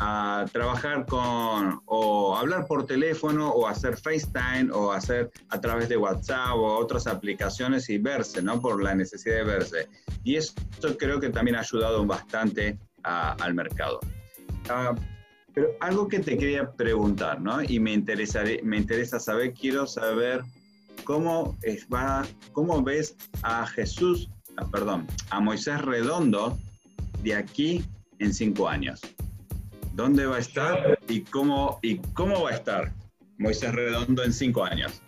a 0.00 0.44
trabajar 0.52 1.06
con 1.06 1.80
o 1.84 2.36
hablar 2.36 2.66
por 2.66 2.84
teléfono 2.84 3.48
o 3.48 3.68
hacer 3.68 3.96
FaceTime 3.96 4.72
o 4.72 4.90
hacer 4.90 5.30
a 5.50 5.60
través 5.60 5.88
de 5.88 5.96
WhatsApp 5.96 6.56
o 6.56 6.78
otras 6.78 7.06
aplicaciones 7.06 7.88
y 7.88 7.98
verse, 7.98 8.42
¿no? 8.42 8.60
Por 8.60 8.82
la 8.82 8.92
necesidad 8.92 9.36
de 9.36 9.44
verse. 9.44 9.88
Y 10.24 10.34
eso 10.34 10.52
creo 10.98 11.20
que 11.20 11.28
también 11.28 11.54
ha 11.54 11.60
ayudado 11.60 12.04
bastante 12.04 12.76
al 13.04 13.54
mercado. 13.54 14.00
Ah, 14.68 14.92
pero 15.54 15.68
algo 15.78 16.08
que 16.08 16.18
te 16.18 16.36
quería 16.36 16.72
preguntar, 16.72 17.40
¿no? 17.40 17.62
Y 17.62 17.78
me, 17.78 17.96
me 18.64 18.76
interesa 18.78 19.20
saber, 19.20 19.54
quiero 19.54 19.86
saber 19.86 20.42
cómo, 21.04 21.56
es, 21.62 21.86
va, 21.86 22.26
cómo 22.50 22.82
ves 22.82 23.14
a 23.44 23.64
Jesús, 23.64 24.28
ah, 24.56 24.66
perdón, 24.72 25.06
a 25.30 25.38
Moisés 25.38 25.80
Redondo 25.82 26.58
de 27.26 27.34
aquí 27.34 27.84
en 28.20 28.32
cinco 28.32 28.68
años? 28.68 29.00
¿Dónde 29.94 30.26
va 30.26 30.36
a 30.36 30.38
estar 30.38 30.96
y 31.08 31.22
cómo, 31.22 31.80
y 31.82 31.98
cómo 32.14 32.44
va 32.44 32.50
a 32.50 32.54
estar 32.54 32.94
Moisés 33.38 33.74
Redondo 33.74 34.22
en 34.22 34.32
cinco 34.32 34.62
años? 34.64 35.02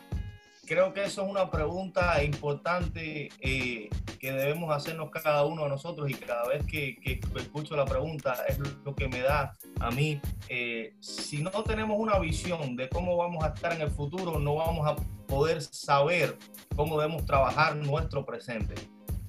Creo 0.66 0.92
que 0.92 1.04
eso 1.04 1.22
es 1.22 1.30
una 1.30 1.48
pregunta 1.48 2.22
importante 2.24 3.28
eh, 3.40 3.88
que 4.18 4.32
debemos 4.32 4.74
hacernos 4.74 5.10
cada 5.12 5.44
uno 5.44 5.62
de 5.62 5.68
nosotros 5.68 6.10
y 6.10 6.14
cada 6.14 6.48
vez 6.48 6.64
que, 6.66 6.96
que, 6.96 7.20
escucho 7.36 7.76
la 7.76 7.86
pregunta 7.86 8.34
es 8.48 8.58
lo 8.58 8.94
que 8.96 9.06
me 9.06 9.20
da 9.20 9.56
a 9.78 9.90
mí. 9.92 10.20
Eh, 10.48 10.94
si 10.98 11.40
no 11.40 11.50
tenemos 11.62 11.96
una 12.00 12.18
visión 12.18 12.74
de 12.74 12.88
cómo 12.88 13.16
vamos 13.16 13.44
a 13.44 13.48
estar 13.48 13.72
en 13.72 13.82
el 13.82 13.90
futuro, 13.90 14.40
no 14.40 14.56
vamos 14.56 14.86
a 14.88 14.96
poder 15.28 15.62
saber 15.62 16.36
cómo 16.74 17.00
debemos 17.00 17.24
trabajar 17.24 17.76
nuestro 17.76 18.26
presente. 18.26 18.74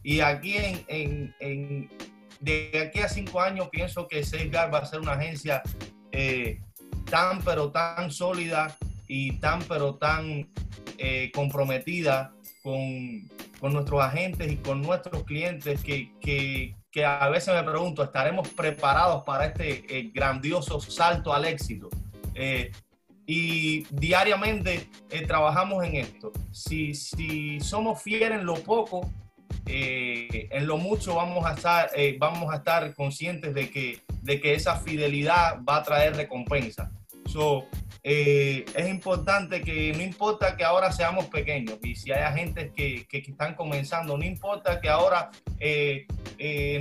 Y 0.03 0.21
aquí 0.21 0.55
en, 0.87 1.89
de 2.39 2.87
aquí 2.87 2.99
a 2.99 3.09
cinco 3.09 3.41
años 3.41 3.69
pienso 3.69 4.07
que 4.07 4.23
Safeguard 4.23 4.73
va 4.73 4.79
a 4.79 4.85
ser 4.85 4.99
una 4.99 5.13
agencia 5.13 5.61
eh, 6.11 6.61
tan 7.09 7.41
pero 7.43 7.71
tan 7.71 8.11
sólida 8.11 8.75
y 9.07 9.33
tan 9.39 9.61
pero 9.63 9.95
tan 9.95 10.49
eh, 10.97 11.31
comprometida 11.33 12.33
con, 12.63 13.27
con, 13.59 13.73
nuestros 13.73 14.01
agentes 14.01 14.51
y 14.51 14.57
con 14.57 14.81
nuestros 14.81 15.23
clientes 15.23 15.81
que, 15.81 16.13
que, 16.19 16.75
que, 16.91 17.05
a 17.05 17.27
veces 17.29 17.53
me 17.53 17.63
pregunto, 17.63 18.03
¿estaremos 18.03 18.47
preparados 18.49 19.23
para 19.23 19.45
este 19.45 19.85
eh, 19.89 20.11
grandioso 20.13 20.79
salto 20.79 21.33
al 21.33 21.45
éxito? 21.45 21.89
y 23.25 23.83
diariamente 23.91 24.89
trabajamos 25.27 25.83
en 25.83 25.95
esto. 25.97 26.31
Si, 26.51 26.93
si 26.93 27.59
somos 27.59 28.01
fieles 28.01 28.39
en 28.39 28.45
lo 28.45 28.55
poco, 28.55 29.11
eh, 29.71 30.47
en 30.49 30.65
lo 30.65 30.77
mucho 30.77 31.13
vamos 31.13 31.45
a 31.45 31.53
estar, 31.53 31.91
eh, 31.95 32.17
vamos 32.17 32.51
a 32.51 32.57
estar 32.57 32.91
conscientes 32.95 33.53
de 33.53 33.69
que, 33.69 33.99
de 34.23 34.41
que 34.41 34.55
esa 34.55 34.77
fidelidad 34.77 35.59
va 35.63 35.77
a 35.77 35.83
traer 35.83 36.15
recompensa. 36.15 36.91
So, 37.27 37.67
eh, 38.01 38.65
es 38.73 38.89
importante 38.89 39.61
que 39.61 39.93
no 39.93 40.01
importa 40.01 40.57
que 40.57 40.63
ahora 40.63 40.91
seamos 40.91 41.25
pequeños 41.25 41.77
y 41.83 41.93
si 41.93 42.11
hay 42.11 42.23
agentes 42.23 42.71
que, 42.75 43.05
que, 43.07 43.19
están 43.19 43.53
comenzando, 43.53 44.17
no 44.17 44.25
importa 44.25 44.81
que 44.81 44.89
ahora 44.89 45.29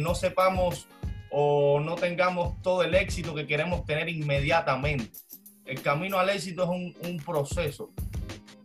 no 0.00 0.14
sepamos 0.14 0.88
o 1.30 1.80
no 1.80 1.94
tengamos 1.96 2.62
todo 2.62 2.82
el 2.84 2.94
éxito 2.94 3.34
que 3.34 3.46
queremos 3.46 3.84
tener 3.84 4.08
inmediatamente. 4.08 5.18
El 5.66 5.82
camino 5.82 6.18
al 6.18 6.30
éxito 6.30 6.62
es 6.62 6.70
un, 6.70 6.96
un 7.06 7.18
proceso 7.18 7.90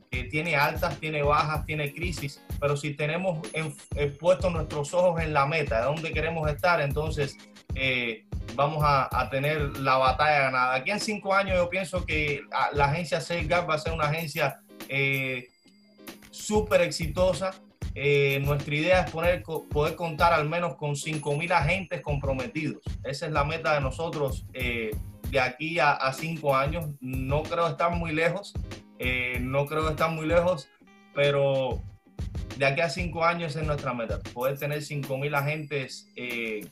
que 0.09 0.23
tiene 0.25 0.55
altas, 0.55 0.97
tiene 0.99 1.23
bajas, 1.23 1.65
tiene 1.65 1.91
crisis, 1.91 2.39
pero 2.63 2.77
si 2.77 2.93
tenemos 2.93 3.39
puestos 4.21 4.49
nuestros 4.49 4.93
ojos 4.93 5.21
en 5.21 5.33
la 5.33 5.45
meta, 5.45 5.79
de 5.79 5.83
dónde 5.83 6.13
queremos 6.13 6.49
estar, 6.49 6.79
entonces 6.79 7.37
eh, 7.75 8.23
vamos 8.55 8.81
a, 8.85 9.27
tener 9.29 9.77
la 9.79 9.97
batalla 9.97 10.43
ganada. 10.43 10.75
Aquí 10.75 10.91
en 10.91 11.01
cinco 11.01 11.33
años 11.33 11.57
yo 11.57 11.69
pienso 11.69 12.05
que 12.05 12.39
la 12.71 12.85
agencia 12.85 13.19
Safeguard 13.19 13.69
va 13.69 13.73
a 13.73 13.79
ser 13.79 13.91
una 13.91 14.05
agencia 14.05 14.61
eh, 14.87 15.49
súper 16.31 16.79
exitosa. 16.79 17.53
Eh, 17.95 18.39
nuestra 18.45 18.73
idea 18.73 19.01
es 19.01 19.11
poner, 19.11 19.43
poder 19.43 19.95
contar 19.95 20.31
al 20.31 20.47
menos 20.47 20.75
con 20.75 20.95
5 20.95 21.35
mil 21.35 21.51
agentes 21.51 21.99
comprometidos. 21.99 22.81
Esa 23.03 23.25
es 23.25 23.33
la 23.33 23.43
meta 23.43 23.73
de 23.73 23.81
nosotros 23.81 24.45
de 24.53 25.39
aquí 25.41 25.79
a 25.79 26.13
cinco 26.13 26.55
años. 26.55 26.85
No 27.01 27.43
creo 27.43 27.67
estar 27.67 27.91
muy 27.91 28.13
lejos, 28.13 28.53
no 29.41 29.65
creo 29.65 29.89
estar 29.89 30.11
muy 30.11 30.27
lejos, 30.27 30.69
pero 31.13 31.81
de 32.57 32.65
aquí 32.65 32.81
a 32.81 32.89
cinco 32.89 33.23
años 33.23 33.55
es 33.55 33.65
nuestra 33.65 33.93
meta, 33.93 34.19
poder 34.33 34.57
tener 34.57 34.81
cinco 34.81 35.17
mil 35.17 35.33
agentes 35.33 36.07
eh, 36.15 36.67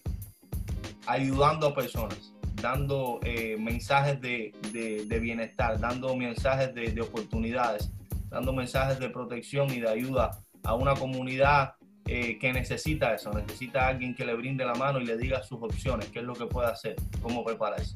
ayudando 1.07 1.67
a 1.67 1.75
personas, 1.75 2.33
dando 2.55 3.19
eh, 3.23 3.57
mensajes 3.59 4.21
de, 4.21 4.53
de, 4.71 5.19
bienestar, 5.19 5.79
dando 5.79 6.15
mensajes 6.15 6.73
de, 6.73 6.91
de, 6.91 7.01
oportunidades, 7.01 7.91
dando 8.29 8.53
mensajes 8.53 8.99
de 8.99 9.09
protección 9.09 9.71
y 9.71 9.79
de 9.79 9.89
ayuda 9.89 10.31
a 10.63 10.75
una 10.75 10.93
comunidad 10.93 11.73
eh, 12.05 12.37
que 12.39 12.53
necesita 12.53 13.15
eso, 13.15 13.31
necesita 13.31 13.87
alguien 13.87 14.15
que 14.15 14.25
le 14.25 14.35
brinde 14.35 14.65
la 14.65 14.75
mano 14.75 14.99
y 14.99 15.05
le 15.05 15.17
diga 15.17 15.41
sus 15.43 15.61
opciones, 15.61 16.07
qué 16.07 16.19
es 16.19 16.25
lo 16.25 16.33
que 16.33 16.45
puede 16.45 16.67
hacer, 16.67 16.95
cómo 17.21 17.43
prepararse. 17.43 17.95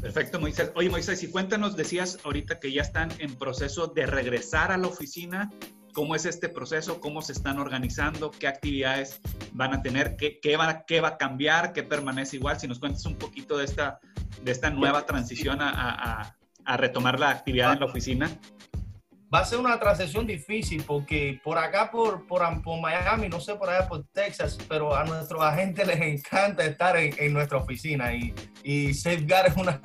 Perfecto, 0.00 0.38
Moisés. 0.38 0.70
Oye, 0.74 0.88
Moisés, 0.88 1.22
y 1.22 1.28
cuéntanos, 1.28 1.74
decías 1.74 2.18
ahorita 2.22 2.60
que 2.60 2.70
ya 2.70 2.82
están 2.82 3.10
en 3.18 3.34
proceso 3.34 3.88
de 3.88 4.06
regresar 4.06 4.70
a 4.70 4.76
la 4.76 4.86
oficina 4.86 5.50
cómo 5.96 6.14
es 6.14 6.26
este 6.26 6.50
proceso, 6.50 7.00
cómo 7.00 7.22
se 7.22 7.32
están 7.32 7.58
organizando, 7.58 8.30
qué 8.30 8.46
actividades 8.46 9.18
van 9.52 9.72
a 9.72 9.80
tener, 9.80 10.18
qué, 10.18 10.38
qué, 10.40 10.58
va, 10.58 10.84
qué 10.84 11.00
va 11.00 11.08
a 11.08 11.16
cambiar, 11.16 11.72
qué 11.72 11.82
permanece 11.82 12.36
igual. 12.36 12.60
Si 12.60 12.68
nos 12.68 12.78
cuentas 12.78 13.06
un 13.06 13.16
poquito 13.16 13.56
de 13.56 13.64
esta, 13.64 13.98
de 14.42 14.52
esta 14.52 14.68
nueva 14.68 15.06
transición 15.06 15.62
a, 15.62 15.70
a, 15.70 16.36
a 16.66 16.76
retomar 16.76 17.18
la 17.18 17.30
actividad 17.30 17.72
en 17.72 17.80
la 17.80 17.86
oficina. 17.86 18.30
Va 19.34 19.38
a 19.38 19.44
ser 19.46 19.58
una 19.58 19.80
transición 19.80 20.26
difícil 20.26 20.84
porque 20.86 21.40
por 21.42 21.56
acá, 21.56 21.90
por, 21.90 22.26
por, 22.26 22.42
por, 22.62 22.78
Miami, 22.78 23.30
no 23.30 23.40
sé 23.40 23.54
por 23.54 23.70
allá 23.70 23.88
por 23.88 24.04
Texas, 24.12 24.58
pero 24.68 24.94
a 24.94 25.02
nuestros 25.04 25.42
agentes 25.42 25.86
les 25.86 25.98
encanta 25.98 26.62
estar 26.62 26.94
en, 26.98 27.14
en 27.16 27.32
nuestra 27.32 27.56
oficina 27.56 28.14
y, 28.14 28.34
y 28.62 28.92
Safeguard 28.92 29.46
es, 29.46 29.56
una, 29.56 29.80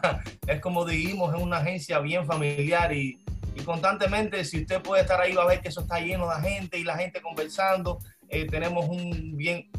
es 0.45 0.59
como 0.59 0.83
dijimos, 0.83 1.33
es 1.33 1.41
una 1.41 1.59
agencia 1.59 1.99
bien 1.99 2.25
familiar 2.25 2.91
y, 2.91 3.17
y 3.55 3.61
constantemente, 3.63 4.45
si 4.45 4.61
usted 4.61 4.81
puede 4.81 5.01
estar 5.01 5.19
ahí, 5.19 5.33
va 5.33 5.43
a 5.43 5.47
ver 5.47 5.61
que 5.61 5.69
eso 5.69 5.81
está 5.81 5.99
lleno 5.99 6.29
de 6.29 6.49
gente 6.49 6.77
y 6.77 6.83
la 6.83 6.97
gente 6.97 7.21
conversando. 7.21 7.99
Eh, 8.29 8.47
tenemos 8.47 8.87
un, 8.87 9.35
bien, 9.35 9.69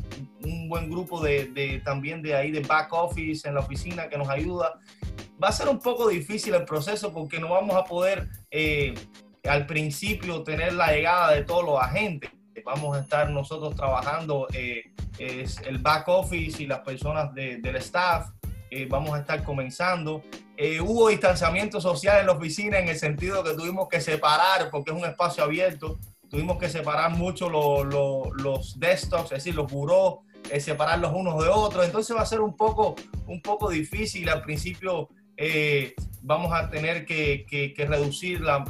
un 0.45 0.69
buen 0.69 0.91
grupo 0.91 1.23
de, 1.23 1.81
también 1.85 2.21
de 2.21 2.35
ahí 2.35 2.51
de 2.51 2.61
back 2.61 2.93
office 2.93 3.49
en 3.49 3.55
la 3.55 3.61
oficina 3.61 4.09
que 4.09 4.19
nos 4.19 4.29
ayuda. 4.29 4.79
Va 5.43 5.49
a 5.49 5.53
ser 5.53 5.69
un 5.69 5.81
poco 5.81 6.09
difícil 6.09 6.55
el 6.55 6.65
proceso 6.65 7.13
porque 7.13 7.41
no 7.41 7.49
vamos 7.49 7.75
a 7.77 7.85
poder 7.85 8.29
eh, 8.51 8.95
al 9.45 9.67
principio 9.67 10.43
tener 10.43 10.75
la 10.75 10.93
llegada 10.93 11.33
de 11.33 11.45
todos 11.45 11.65
los 11.65 11.81
agentes. 11.81 12.31
Vamos 12.65 12.97
a 12.97 13.01
estar 13.01 13.31
nosotros 13.31 13.75
trabajando 13.75 14.47
eh, 14.53 14.93
el 15.19 15.79
back 15.79 16.07
office 16.09 16.63
y 16.63 16.67
las 16.67 16.81
personas 16.81 17.35
de, 17.35 17.57
del 17.57 17.77
staff. 17.77 18.29
Vamos 18.89 19.15
a 19.15 19.21
estar 19.21 19.43
comenzando. 19.45 20.23
Eh, 20.57 20.81
hubo 20.81 21.09
distanciamiento 21.09 21.81
social 21.81 22.21
en 22.21 22.27
la 22.27 22.33
oficina 22.33 22.79
en 22.79 22.89
el 22.89 22.99
sentido 22.99 23.43
que 23.43 23.55
tuvimos 23.55 23.89
que 23.89 24.01
separar, 24.01 24.71
porque 24.71 24.91
es 24.91 24.97
un 24.97 25.05
espacio 25.05 25.45
abierto, 25.45 25.99
tuvimos 26.29 26.59
que 26.59 26.69
separar 26.69 27.11
mucho 27.11 27.51
los 27.51 28.79
desktops, 28.79 29.33
es 29.33 29.39
decir, 29.39 29.55
los 29.55 29.71
burós, 29.71 30.21
eh, 30.51 30.61
separarlos 30.61 31.13
unos 31.15 31.43
de 31.43 31.49
otros. 31.49 31.85
Entonces 31.85 32.17
va 32.17 32.23
a 32.23 32.27
ser 32.27 32.41
un 32.41 32.57
poco, 32.57 32.97
un 33.27 33.41
poco 33.43 33.71
difícil. 33.71 34.29
Al 34.29 34.43
principio 34.43 35.09
eh, 35.37 35.95
vamos 36.23 36.53
a 36.53 36.71
tener 36.71 37.05
que, 37.05 37.75
reducir 37.77 38.41
la, 38.41 38.65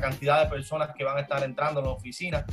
cantidad 0.00 0.42
de 0.42 0.50
personas 0.50 0.90
que 0.96 1.04
van 1.04 1.18
a 1.18 1.20
estar 1.20 1.42
entrando 1.42 1.80
en 1.80 1.86
la 1.86 1.92
oficina, 1.92 2.46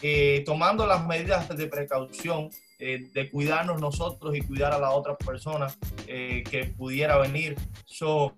eh, 0.00 0.42
tomando 0.46 0.86
las 0.86 1.06
medidas 1.06 1.48
de 1.48 1.66
precaución 1.66 2.50
eh, 2.78 3.08
de 3.12 3.30
cuidarnos 3.30 3.80
nosotros 3.80 4.36
y 4.36 4.42
cuidar 4.42 4.72
a 4.72 4.78
la 4.78 4.90
otra 4.90 5.16
persona 5.16 5.66
que 6.06 6.74
pudiera 6.76 7.18
venir. 7.18 7.56
So, 7.84 8.34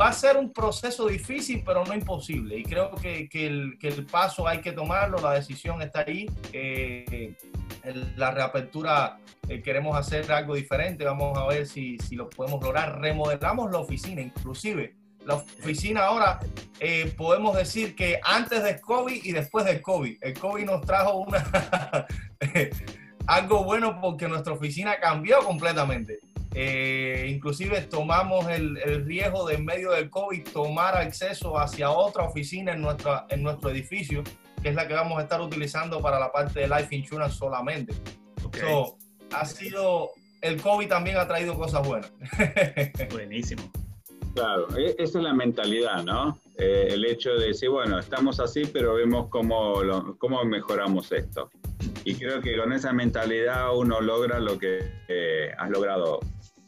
va 0.00 0.08
a 0.08 0.12
ser 0.12 0.36
un 0.36 0.52
proceso 0.52 1.06
difícil, 1.06 1.62
pero 1.64 1.84
no 1.84 1.94
imposible. 1.94 2.58
Y 2.58 2.62
creo 2.64 2.90
que, 2.96 3.28
el, 3.32 3.78
el, 3.80 4.06
paso 4.06 4.48
hay 4.48 4.60
que 4.60 4.72
tomarlo, 4.72 5.18
la 5.20 5.34
decisión 5.34 5.82
está 5.82 6.04
ahí. 6.06 6.26
la 8.16 8.30
reapertura 8.30 9.18
eh, 9.50 9.62
queremos 9.62 9.96
hacer 9.96 10.30
algo 10.30 10.54
diferente, 10.54 11.04
vamos 11.04 11.36
a 11.36 11.44
ver 11.48 11.66
si, 11.66 11.98
si, 11.98 12.14
lo 12.14 12.30
podemos 12.30 12.62
lograr. 12.62 13.00
Remodelamos 13.00 13.68
la 13.72 13.78
oficina, 13.78 14.20
inclusive. 14.20 14.94
La 15.24 15.34
oficina 15.34 16.04
ahora 16.04 16.38
eh, 16.78 17.12
podemos 17.16 17.56
decir 17.56 17.96
que 17.96 18.20
antes 18.22 18.62
del 18.62 18.80
COVID 18.80 19.24
y 19.24 19.32
después 19.32 19.64
del 19.64 19.82
COVID. 19.82 20.18
El 20.20 20.38
COVID 20.38 20.64
nos 20.64 20.82
trajo 20.82 21.16
una 21.18 22.06
algo 23.30 23.64
bueno 23.64 24.00
porque 24.00 24.28
nuestra 24.28 24.52
oficina 24.52 24.98
cambió 25.00 25.38
completamente. 25.40 26.20
Eh, 26.52 27.30
inclusive 27.32 27.82
tomamos 27.82 28.48
el, 28.48 28.76
el, 28.78 29.06
riesgo 29.06 29.46
de 29.46 29.54
en 29.54 29.64
medio 29.64 29.92
del 29.92 30.10
COVID 30.10 30.48
tomar 30.52 30.96
acceso 30.96 31.56
hacia 31.56 31.90
otra 31.90 32.24
oficina 32.24 32.72
en, 32.72 32.82
nuestra, 32.82 33.26
en 33.28 33.42
nuestro 33.42 33.70
edificio, 33.70 34.24
que 34.60 34.70
es 34.70 34.74
la 34.74 34.88
que 34.88 34.94
vamos 34.94 35.18
a 35.18 35.22
estar 35.22 35.40
utilizando 35.40 36.00
para 36.00 36.18
la 36.18 36.32
parte 36.32 36.60
de 36.60 36.68
life 36.68 36.94
insurance 36.94 37.36
solamente. 37.36 37.94
Okay 38.44 38.64
ha 39.32 39.44
sido, 39.44 40.10
el 40.42 40.60
COVID 40.60 40.88
también 40.88 41.16
ha 41.16 41.26
traído 41.26 41.54
cosas 41.56 41.86
buenas. 41.86 42.12
Buenísimo. 43.10 43.62
Claro, 44.34 44.66
e, 44.76 44.94
esa 44.98 45.18
es 45.18 45.24
la 45.24 45.34
mentalidad, 45.34 46.02
¿no? 46.04 46.38
Eh, 46.56 46.88
el 46.90 47.04
hecho 47.04 47.30
de 47.34 47.48
decir, 47.48 47.70
bueno, 47.70 47.98
estamos 47.98 48.40
así, 48.40 48.62
pero 48.66 48.94
vemos 48.94 49.28
cómo, 49.28 49.74
cómo 50.18 50.44
mejoramos 50.44 51.10
esto. 51.12 51.50
Y 52.04 52.14
creo 52.14 52.40
que 52.40 52.56
con 52.56 52.72
esa 52.72 52.92
mentalidad 52.92 53.76
uno 53.76 54.00
logra 54.00 54.40
lo 54.40 54.58
que 54.58 54.78
eh, 55.08 55.52
has 55.58 55.70
logrado 55.70 56.20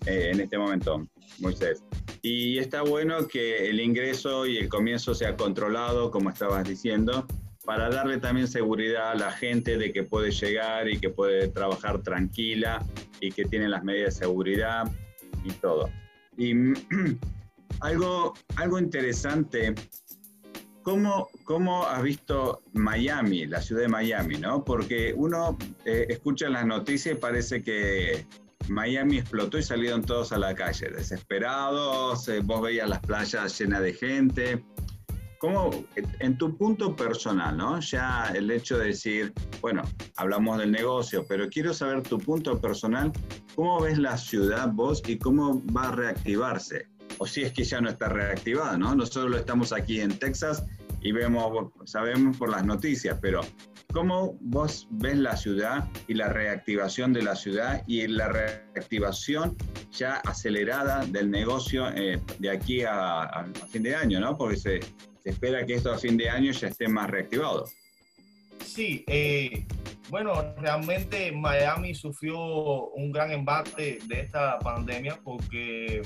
eh, 0.06 0.30
en 0.32 0.40
este 0.40 0.58
momento, 0.58 1.06
Moisés. 1.38 1.82
Y 2.22 2.58
está 2.58 2.82
bueno 2.82 3.26
que 3.26 3.68
el 3.68 3.80
ingreso 3.80 4.46
y 4.46 4.58
el 4.58 4.68
comienzo 4.68 5.14
sea 5.14 5.36
controlado, 5.36 6.10
como 6.10 6.30
estabas 6.30 6.68
diciendo, 6.68 7.26
para 7.64 7.88
darle 7.90 8.18
también 8.18 8.48
seguridad 8.48 9.12
a 9.12 9.14
la 9.14 9.32
gente 9.32 9.78
de 9.78 9.92
que 9.92 10.02
puede 10.02 10.30
llegar 10.30 10.88
y 10.88 10.98
que 10.98 11.10
puede 11.10 11.48
trabajar 11.48 12.02
tranquila 12.02 12.84
y 13.20 13.32
que 13.32 13.44
tiene 13.44 13.68
las 13.68 13.84
medidas 13.84 14.14
de 14.14 14.20
seguridad 14.20 14.90
y 15.44 15.50
todo. 15.52 15.88
Y 16.36 16.54
algo, 17.80 18.34
algo 18.56 18.78
interesante, 18.78 19.74
¿cómo, 20.82 21.28
¿cómo 21.44 21.86
has 21.86 22.02
visto 22.02 22.62
Miami, 22.72 23.46
la 23.46 23.60
ciudad 23.60 23.82
de 23.82 23.88
Miami? 23.88 24.38
¿no? 24.38 24.64
Porque 24.64 25.14
uno 25.16 25.56
eh, 25.84 26.06
escucha 26.08 26.48
las 26.48 26.66
noticias 26.66 27.16
y 27.16 27.18
parece 27.18 27.62
que 27.62 28.26
Miami 28.68 29.18
explotó 29.18 29.58
y 29.58 29.62
salieron 29.62 30.02
todos 30.02 30.32
a 30.32 30.38
la 30.38 30.54
calle, 30.54 30.88
desesperados, 30.90 32.28
eh, 32.28 32.40
vos 32.42 32.62
veías 32.62 32.88
las 32.88 33.00
playas 33.00 33.58
llenas 33.58 33.82
de 33.82 33.92
gente. 33.94 34.64
¿Cómo, 35.38 35.70
en 36.20 36.38
tu 36.38 36.56
punto 36.56 36.94
personal, 36.94 37.56
¿no? 37.56 37.80
Ya 37.80 38.30
el 38.32 38.48
hecho 38.48 38.78
de 38.78 38.86
decir, 38.86 39.32
bueno, 39.60 39.82
hablamos 40.14 40.58
del 40.58 40.70
negocio, 40.70 41.26
pero 41.28 41.48
quiero 41.48 41.74
saber 41.74 42.04
tu 42.04 42.18
punto 42.18 42.60
personal, 42.60 43.10
¿cómo 43.56 43.80
ves 43.80 43.98
la 43.98 44.16
ciudad 44.16 44.70
vos 44.72 45.02
y 45.04 45.18
cómo 45.18 45.60
va 45.76 45.88
a 45.88 45.92
reactivarse? 45.96 46.86
O 47.18 47.26
si 47.26 47.42
es 47.42 47.52
que 47.52 47.64
ya 47.64 47.80
no 47.80 47.88
está 47.88 48.08
reactivada, 48.08 48.76
¿no? 48.76 48.94
Nosotros 48.94 49.30
lo 49.30 49.38
estamos 49.38 49.72
aquí 49.72 50.00
en 50.00 50.18
Texas 50.18 50.64
y 51.00 51.12
vemos, 51.12 51.72
sabemos 51.84 52.36
por 52.36 52.50
las 52.50 52.64
noticias, 52.64 53.18
pero 53.20 53.40
¿cómo 53.92 54.36
vos 54.40 54.86
ves 54.90 55.16
la 55.16 55.36
ciudad 55.36 55.88
y 56.06 56.14
la 56.14 56.28
reactivación 56.28 57.12
de 57.12 57.22
la 57.22 57.34
ciudad 57.34 57.82
y 57.86 58.06
la 58.06 58.28
reactivación 58.28 59.56
ya 59.90 60.16
acelerada 60.16 61.04
del 61.06 61.30
negocio 61.30 61.88
eh, 61.94 62.20
de 62.38 62.50
aquí 62.50 62.82
a, 62.82 63.46
fin 63.70 63.82
de 63.82 63.96
año, 63.96 64.20
¿no? 64.20 64.36
Porque 64.36 64.56
se, 64.56 64.80
se 65.22 65.30
espera 65.30 65.66
que 65.66 65.74
esto 65.74 65.92
a 65.92 65.98
fin 65.98 66.16
de 66.16 66.30
año 66.30 66.52
ya 66.52 66.68
esté 66.68 66.88
más 66.88 67.10
reactivado. 67.10 67.66
Sí, 68.64 69.04
eh, 69.06 69.66
bueno, 70.08 70.54
realmente 70.58 71.32
Miami 71.32 71.94
sufrió 71.94 72.86
un 72.90 73.12
gran 73.12 73.32
embate 73.32 73.98
de 74.06 74.20
esta 74.20 74.58
pandemia 74.58 75.18
porque 75.22 76.02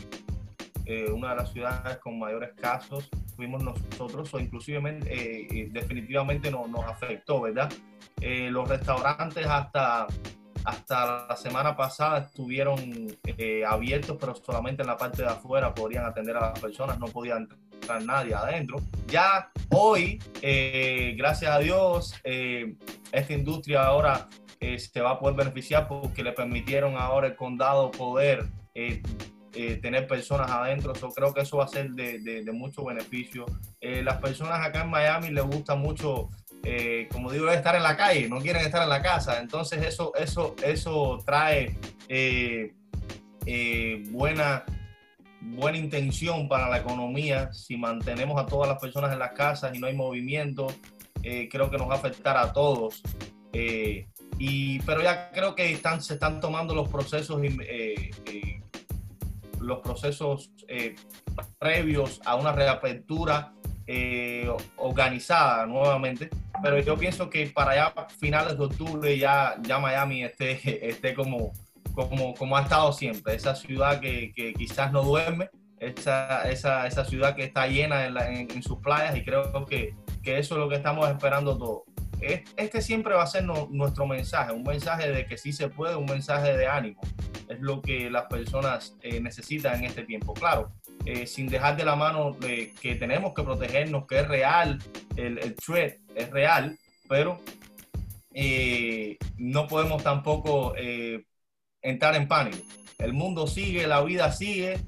eh, 0.86 1.10
una 1.10 1.30
de 1.30 1.36
las 1.36 1.52
ciudades 1.52 1.98
con 1.98 2.18
mayores 2.18 2.52
casos 2.54 3.08
fuimos 3.34 3.62
nosotros 3.62 4.32
o 4.32 4.40
inclusive 4.40 5.00
eh, 5.06 5.68
definitivamente 5.70 6.50
no, 6.50 6.66
nos 6.66 6.84
afectó, 6.84 7.42
¿verdad? 7.42 7.70
los 8.20 8.66
restaurantes 8.68 9.46
hasta 9.46 10.06
hasta 10.64 11.26
la 11.28 11.36
semana 11.36 11.76
pasada 11.76 12.18
estuvieron 12.18 12.78
abiertos, 13.68 14.16
pero 14.18 14.34
solamente 14.34 14.82
en 14.82 14.88
la 14.88 14.96
parte 14.96 15.22
de 15.22 15.28
afuera 15.28 15.72
podrían 15.72 16.06
atender 16.06 16.36
a 16.36 16.50
las 16.50 16.58
personas, 16.58 16.98
no 16.98 17.06
podían 17.06 17.46
nadie 18.04 18.34
adentro. 18.34 18.78
Ya 19.08 19.50
hoy, 19.70 20.20
eh, 20.42 21.14
gracias 21.16 21.50
a 21.50 21.58
Dios, 21.58 22.14
eh, 22.24 22.74
esta 23.12 23.32
industria 23.32 23.84
ahora 23.84 24.28
eh, 24.60 24.78
se 24.78 25.00
va 25.00 25.12
a 25.12 25.18
poder 25.18 25.36
beneficiar 25.36 25.86
porque 25.86 26.22
le 26.22 26.32
permitieron 26.32 26.96
ahora 26.96 27.28
el 27.28 27.36
condado 27.36 27.90
poder 27.90 28.46
tener 29.80 30.06
personas 30.06 30.50
adentro. 30.50 30.92
Yo 30.94 31.08
creo 31.10 31.32
que 31.32 31.40
eso 31.42 31.58
va 31.58 31.64
a 31.64 31.68
ser 31.68 31.90
de, 31.90 32.18
de, 32.18 32.52
mucho 32.52 32.84
beneficio. 32.84 33.46
las 33.80 34.16
personas 34.18 34.64
acá 34.64 34.82
en 34.82 34.90
Miami 34.90 35.30
les 35.30 35.44
gusta 35.44 35.74
mucho 35.74 36.28
como 37.12 37.30
digo, 37.30 37.48
estar 37.48 37.76
en 37.76 37.84
la 37.84 37.96
calle, 37.96 38.28
no 38.28 38.40
quieren 38.40 38.62
estar 38.62 38.82
en 38.82 38.88
la 38.88 39.00
casa. 39.00 39.40
Entonces 39.40 39.84
eso, 39.84 40.12
eso, 40.16 40.56
eso 40.62 41.22
trae 41.24 41.76
buena, 44.10 44.64
buena 45.40 45.78
intención 45.78 46.48
para 46.48 46.68
la 46.68 46.78
economía, 46.78 47.52
si 47.52 47.76
mantenemos 47.76 48.40
a 48.40 48.46
todas 48.46 48.68
las 48.68 48.80
personas 48.80 49.12
en 49.12 49.18
las 49.18 49.32
casas 49.32 49.74
y 49.74 49.78
no 49.78 49.86
hay 49.86 49.94
movimiento, 49.94 50.66
eh, 51.22 51.48
creo 51.50 51.70
que 51.70 51.78
nos 51.78 51.88
va 51.88 51.94
a 51.94 51.98
afectar 51.98 52.36
a 52.36 52.52
todos. 52.52 53.02
Eh, 53.52 54.08
y, 54.38 54.80
pero 54.80 55.02
ya 55.02 55.30
creo 55.30 55.54
que 55.54 55.72
están, 55.72 56.02
se 56.02 56.14
están 56.14 56.40
tomando 56.40 56.74
los 56.74 56.88
procesos, 56.88 57.40
eh, 57.42 58.10
los 59.66 59.80
procesos 59.80 60.52
previos 61.58 62.20
a 62.24 62.36
una 62.36 62.52
reapertura 62.52 63.52
organizada 64.76 65.66
nuevamente. 65.66 66.30
Pero 66.62 66.78
yo 66.80 66.96
pienso 66.96 67.30
que 67.30 67.46
para 67.48 67.74
ya 67.74 68.06
finales 68.18 68.58
de 68.58 68.64
octubre 68.64 69.18
ya, 69.18 69.56
ya 69.62 69.78
Miami 69.78 70.24
esté, 70.24 70.58
esté 70.88 71.14
como, 71.14 71.52
como, 71.94 72.34
como 72.34 72.56
ha 72.56 72.62
estado 72.62 72.92
siempre, 72.92 73.34
esa 73.34 73.54
ciudad 73.54 74.00
que, 74.00 74.32
que 74.34 74.54
quizás 74.54 74.92
no 74.92 75.02
duerme, 75.02 75.50
esa, 75.78 76.48
esa, 76.48 76.86
esa, 76.86 77.04
ciudad 77.04 77.36
que 77.36 77.44
está 77.44 77.66
llena 77.66 78.06
en, 78.06 78.50
en, 78.50 78.62
sus 78.62 78.78
playas 78.78 79.14
y 79.14 79.22
creo 79.22 79.66
que, 79.66 79.94
que, 80.22 80.38
eso 80.38 80.54
es 80.54 80.60
lo 80.60 80.68
que 80.68 80.76
estamos 80.76 81.08
esperando 81.08 81.56
todos. 81.56 81.82
Este 82.20 82.80
siempre 82.80 83.14
va 83.14 83.22
a 83.22 83.26
ser 83.26 83.44
nuestro 83.44 84.06
mensaje, 84.06 84.52
un 84.52 84.62
mensaje 84.62 85.10
de 85.10 85.26
que 85.26 85.36
sí 85.36 85.52
se 85.52 85.68
puede, 85.68 85.96
un 85.96 86.06
mensaje 86.06 86.56
de 86.56 86.66
ánimo. 86.66 87.00
Es 87.48 87.60
lo 87.60 87.80
que 87.82 88.10
las 88.10 88.24
personas 88.24 88.96
eh, 89.02 89.20
necesitan 89.20 89.76
en 89.76 89.84
este 89.84 90.04
tiempo. 90.04 90.34
Claro, 90.34 90.72
eh, 91.04 91.26
sin 91.26 91.46
dejar 91.46 91.76
de 91.76 91.84
la 91.84 91.94
mano 91.94 92.32
de 92.32 92.72
que 92.80 92.94
tenemos 92.96 93.34
que 93.34 93.42
protegernos, 93.42 94.06
que 94.06 94.20
es 94.20 94.28
real, 94.28 94.78
el, 95.16 95.38
el 95.38 95.54
threat 95.54 95.94
es 96.14 96.30
real, 96.30 96.78
pero 97.08 97.40
eh, 98.32 99.16
no 99.36 99.66
podemos 99.68 100.02
tampoco 100.02 100.74
entrar 101.82 102.16
en 102.16 102.26
pánico. 102.26 102.58
El 102.98 103.12
mundo 103.12 103.46
sigue, 103.46 103.86
la 103.86 104.02
vida 104.02 104.32
sigue 104.32 104.80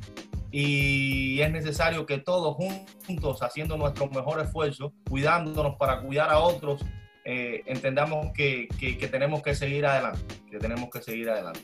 y 0.51 1.41
es 1.41 1.51
necesario 1.53 2.07
que 2.07 2.19
todos 2.19 2.57
juntos, 2.57 3.43
haciendo 3.43 3.77
nuestro 3.77 4.09
mejor 4.09 4.41
esfuerzo, 4.41 4.95
cuidándonos 5.09 5.77
para 5.77 6.01
cuidar 6.01 6.31
a 6.31 6.39
otros, 6.39 6.83
eh, 7.31 7.63
entendamos 7.67 8.33
que, 8.33 8.69
que, 8.81 9.07
tenemos 9.07 9.43
que 9.43 9.55
seguir 9.55 9.85
adelante, 9.85 10.35
que 10.51 10.59
tenemos 10.59 10.89
que 10.89 11.03
seguir 11.03 11.29
adelante. 11.29 11.61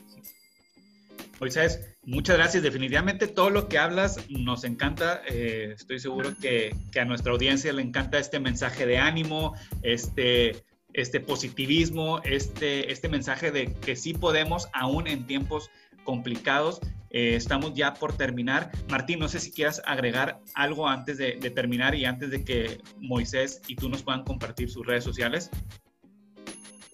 Moisés, 1.39 1.89
muchas 2.03 2.37
gracias. 2.37 2.61
Definitivamente 2.61 3.25
todo 3.25 3.49
lo 3.49 3.67
que 3.67 3.79
hablas 3.79 4.19
nos 4.29 4.63
encanta. 4.63 5.23
Eh, 5.27 5.73
estoy 5.75 5.97
seguro 5.99 6.35
que, 6.39 6.75
que, 6.91 6.99
a 6.99 7.05
nuestra 7.05 7.31
audiencia 7.31 7.73
le 7.73 7.81
encanta 7.81 8.19
este 8.19 8.39
mensaje 8.39 8.85
de 8.85 8.99
ánimo, 8.99 9.55
este 9.81 10.63
este 10.93 11.19
positivismo, 11.19 12.21
este, 12.23 12.91
este 12.91 13.09
mensaje 13.09 13.51
de 13.51 13.73
que 13.73 13.95
sí 13.95 14.13
podemos, 14.13 14.69
aún 14.71 15.07
en 15.07 15.25
tiempos 15.25 15.69
complicados. 16.03 16.79
Eh, 17.15 17.33
estamos 17.33 17.73
ya 17.73 17.93
por 17.93 18.17
terminar. 18.17 18.69
Martín, 18.89 19.19
no 19.19 19.29
sé 19.29 19.39
si 19.39 19.49
quieras 19.49 19.81
agregar 19.85 20.41
algo 20.53 20.85
antes 20.89 21.17
de, 21.17 21.31
terminar 21.49 21.95
y 21.95 22.03
antes 22.03 22.29
de 22.29 22.43
que 22.43 22.81
Moisés 22.99 23.61
y 23.69 23.77
tú 23.77 23.87
nos 23.87 24.03
puedan 24.03 24.25
compartir 24.25 24.69
sus 24.69 24.85
redes 24.85 25.05
sociales. 25.05 25.49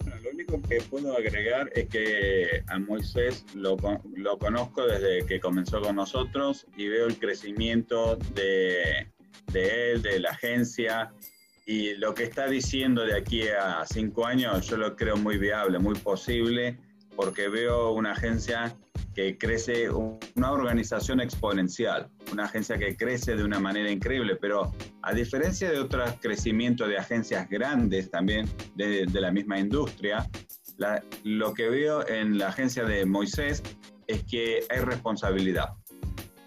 lo 0.06 0.30
único 0.30 0.58
único 0.58 0.70
que 0.70 0.80
puedo 0.82 1.18
agregar 1.18 1.72
es 1.74 1.90
que 1.90 2.64
a 2.68 2.78
Moisés 2.78 3.44
lo, 3.56 3.76
lo 4.16 4.38
conozco 4.38 4.86
desde 4.86 5.26
que 5.26 5.40
comenzó 5.40 5.82
con 5.82 5.96
nosotros 5.96 6.68
y 6.78 6.88
veo 6.88 7.08
el 7.08 7.18
crecimiento 7.18 8.16
de, 8.36 9.08
de 9.52 9.92
él, 9.92 10.04
de 10.04 10.20
la 10.20 10.30
agencia, 10.30 11.12
y 11.66 11.96
lo 11.96 12.14
que 12.14 12.26
está 12.26 12.48
diciendo 12.48 13.06
de 13.06 13.18
aquí 13.18 13.48
a 13.48 13.84
cinco 13.88 14.28
años 14.28 14.68
yo 14.68 14.78
lo 14.78 14.96
creo 14.96 15.18
muy 15.18 15.40
viable, 15.40 15.80
muy 15.80 15.96
posible, 15.96 16.78
porque 17.16 17.50
veo 17.50 17.92
una 17.94 18.12
agencia 18.12 18.76
que 19.14 19.38
crece, 19.38 19.90
una 19.90 20.52
organización 20.52 21.20
exponencial, 21.20 22.10
una 22.32 22.46
agencia 22.46 22.78
que 22.78 22.96
crece 22.96 23.36
de 23.36 23.44
una 23.44 23.60
manera 23.60 23.92
increíble, 23.92 24.38
pero 24.38 24.72
a 25.02 25.14
diferencia 25.14 25.70
de 25.70 25.80
otros 25.80 26.14
crecimientos 26.22 26.88
de 26.88 26.98
agencias 26.98 27.50
grandes 27.50 28.10
también 28.10 28.50
de, 28.76 29.06
la 29.12 29.32
misma 29.32 29.60
industria, 29.60 30.30
lo 31.24 31.54
que 31.54 31.70
veo 31.70 32.08
en 32.08 32.38
la 32.38 32.48
agencia 32.48 32.84
de 32.86 33.06
Moisés 33.06 33.62
es 34.08 34.24
que 34.24 34.64
hay 34.70 34.80
responsabilidad. 34.80 35.74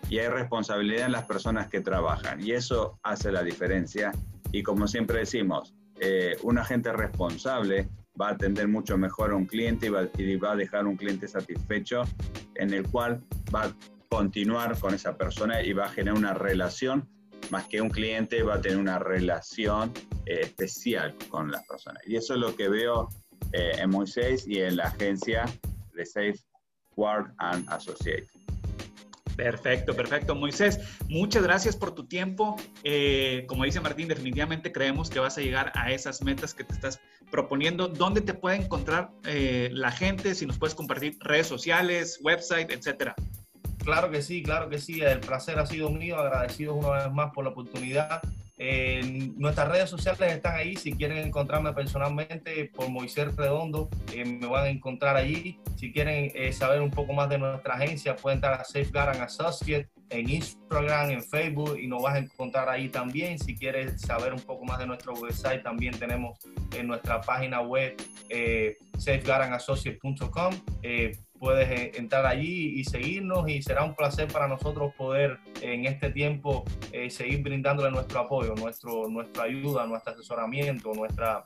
Y 0.09 0.19
hay 0.19 0.29
responsabilidad 0.29 1.07
en 1.07 1.13
las 1.13 1.25
personas 1.25 1.69
que 1.69 1.81
trabajan. 1.81 2.45
Y 2.45 2.53
eso 2.53 2.99
hace 3.03 3.33
la 3.33 3.43
diferencia. 3.43 4.13
Y 4.53 4.63
como 4.63 4.87
siempre 4.87 5.21
decimos, 5.21 5.75
eh, 6.01 6.37
un 6.43 6.59
agente 6.59 6.93
responsable 6.93 7.89
va 8.21 8.29
a 8.29 8.33
atender 8.33 8.69
mucho 8.69 8.97
mejor 8.99 9.33
a 9.33 9.37
un 9.37 9.47
cliente 9.47 9.87
y 9.87 9.89
va, 9.89 10.09
y 10.17 10.37
va, 10.37 10.53
a 10.53 10.57
dejar 10.57 10.87
un 10.87 10.97
cliente 10.97 11.27
satisfecho 11.27 12.03
en 12.57 12.73
el 12.73 12.89
cual 12.89 13.23
va 13.55 13.65
a 13.65 13.73
continuar 14.09 14.79
con 14.79 14.95
esa 14.95 15.17
persona 15.17 15.63
y 15.63 15.73
va 15.73 15.87
a 15.87 15.89
generar 15.89 16.17
una 16.17 16.35
relación, 16.35 17.09
más 17.51 17.67
que 17.67 17.81
un 17.81 17.91
cliente 17.91 18.43
va 18.43 18.55
a 18.55 18.61
tener 18.61 18.79
una 18.79 18.99
relación 18.99 19.93
eh, 20.27 20.41
especial 20.43 21.15
con 21.29 21.51
la 21.51 21.63
persona. 21.69 21.99
Y 22.07 22.17
eso 22.17 22.35
es 22.35 22.41
lo 22.41 22.55
que 22.55 22.69
veo 22.69 23.09
eh, 23.53 23.73
en 23.79 23.91
Moisés 23.91 24.47
y 24.47 24.61
en 24.61 24.77
la 24.77 24.85
agencia 24.85 25.45
de 25.95 26.07
Safe 26.07 26.39
Ward 26.97 27.33
and 27.39 27.69
Associates. 27.71 28.44
Perfecto, 29.37 29.95
perfecto. 29.95 30.35
Moisés, 30.35 30.81
muchas 31.09 31.43
gracias 31.43 31.77
por 31.77 31.93
tu 31.93 32.07
tiempo. 32.07 32.57
Eh, 32.85 33.45
como 33.49 33.65
dice 33.65 33.81
Martín, 33.81 34.09
definitivamente 34.09 34.73
creemos 34.73 35.11
que 35.11 35.19
vas 35.19 35.37
a 35.39 35.41
llegar 35.41 35.73
a 35.75 35.91
esas 35.91 36.23
metas 36.23 36.55
que 36.55 36.65
te 36.65 36.75
estás 36.75 37.01
proponiendo. 37.31 37.89
¿Dónde 37.89 38.21
te 38.21 38.35
puede 38.35 38.57
encontrar 38.57 39.11
eh, 39.25 39.71
la 39.73 39.91
gente? 39.91 40.35
Si 40.35 40.47
nos 40.47 40.59
puedes 40.59 40.75
compartir 40.75 41.17
redes 41.21 41.47
sociales, 41.47 42.21
website, 42.23 42.71
etcétera. 42.71 43.15
Claro 43.79 44.11
que 44.11 44.23
sí, 44.23 44.43
claro 44.43 44.69
que 44.69 44.79
sí. 44.79 45.01
El 45.01 45.21
placer 45.21 45.59
ha 45.59 45.67
sido 45.67 45.91
mío. 45.91 46.19
Agradecido 46.19 46.75
una 46.75 47.05
vez 47.05 47.13
más 47.13 47.33
por 47.33 47.45
la 47.45 47.51
oportunidad 47.51 48.23
nuestras 49.37 49.69
redes 49.69 49.91
sociales 49.91 50.33
están 50.33 50.57
ahí. 50.57 50.77
Si 50.77 50.93
quieren 50.93 51.19
encontrarme 51.19 51.73
personalmente 51.73 52.71
por 52.75 52.89
Moisés 52.89 53.35
Redondo, 53.37 53.89
eh, 54.13 54.25
me 54.25 54.47
van 54.47 54.65
a 54.65 54.69
encontrar 54.69 55.17
allí. 55.17 55.59
Si 55.77 55.93
quieren 55.93 56.31
eh, 56.35 56.53
saber 56.53 56.81
un 56.81 56.91
poco 56.91 57.13
más 57.13 57.29
de 57.29 57.39
nuestra 57.39 57.75
agencia, 57.75 58.17
pueden 58.17 58.39
entrar 58.39 58.61
a 58.61 58.65
Safeguard 58.65 59.11
and 59.11 59.23
Associate 59.23 59.89
en 60.11 60.31
Instagram, 60.31 61.11
en 61.11 61.23
Facebook 61.23 61.79
y 61.79 61.87
nos 61.87 62.03
vas 62.03 62.15
a 62.15 62.19
encontrar 62.19 62.69
ahí 62.69 62.89
también. 62.89 63.39
Si 63.39 63.55
quieres 63.55 64.01
saber 64.01 64.33
un 64.33 64.41
poco 64.41 64.65
más 64.65 64.79
de 64.79 64.87
nuestro 64.87 65.15
website, 65.15 65.63
también 65.63 65.99
tenemos 65.99 66.39
en 66.77 66.87
nuestra 66.87 67.21
página 67.21 67.61
web 67.61 67.95
eh, 68.29 68.77
safeguardandassociate.com. 68.99 70.55
Eh, 70.83 71.17
puedes 71.45 71.71
eh, 71.71 71.93
entrar 71.97 72.25
allí 72.25 72.81
y 72.81 72.85
seguirnos 72.85 73.47
y 73.51 73.63
será 73.63 73.85
un 73.85 73.95
placer 73.95 74.29
para 74.29 74.49
nosotros 74.49 74.95
poder 74.95 75.39
en 75.61 75.85
este 75.85 76.09
tiempo 76.09 76.65
eh, 76.91 77.11
seguir 77.11 77.43
brindándole 77.43 77.91
nuestro 77.91 78.21
apoyo, 78.21 78.55
nuestro, 78.55 79.11
nuestra 79.11 79.45
ayuda, 79.45 79.87
nuestro 79.87 80.15
asesoramiento, 80.15 80.95
nuestra, 80.95 81.45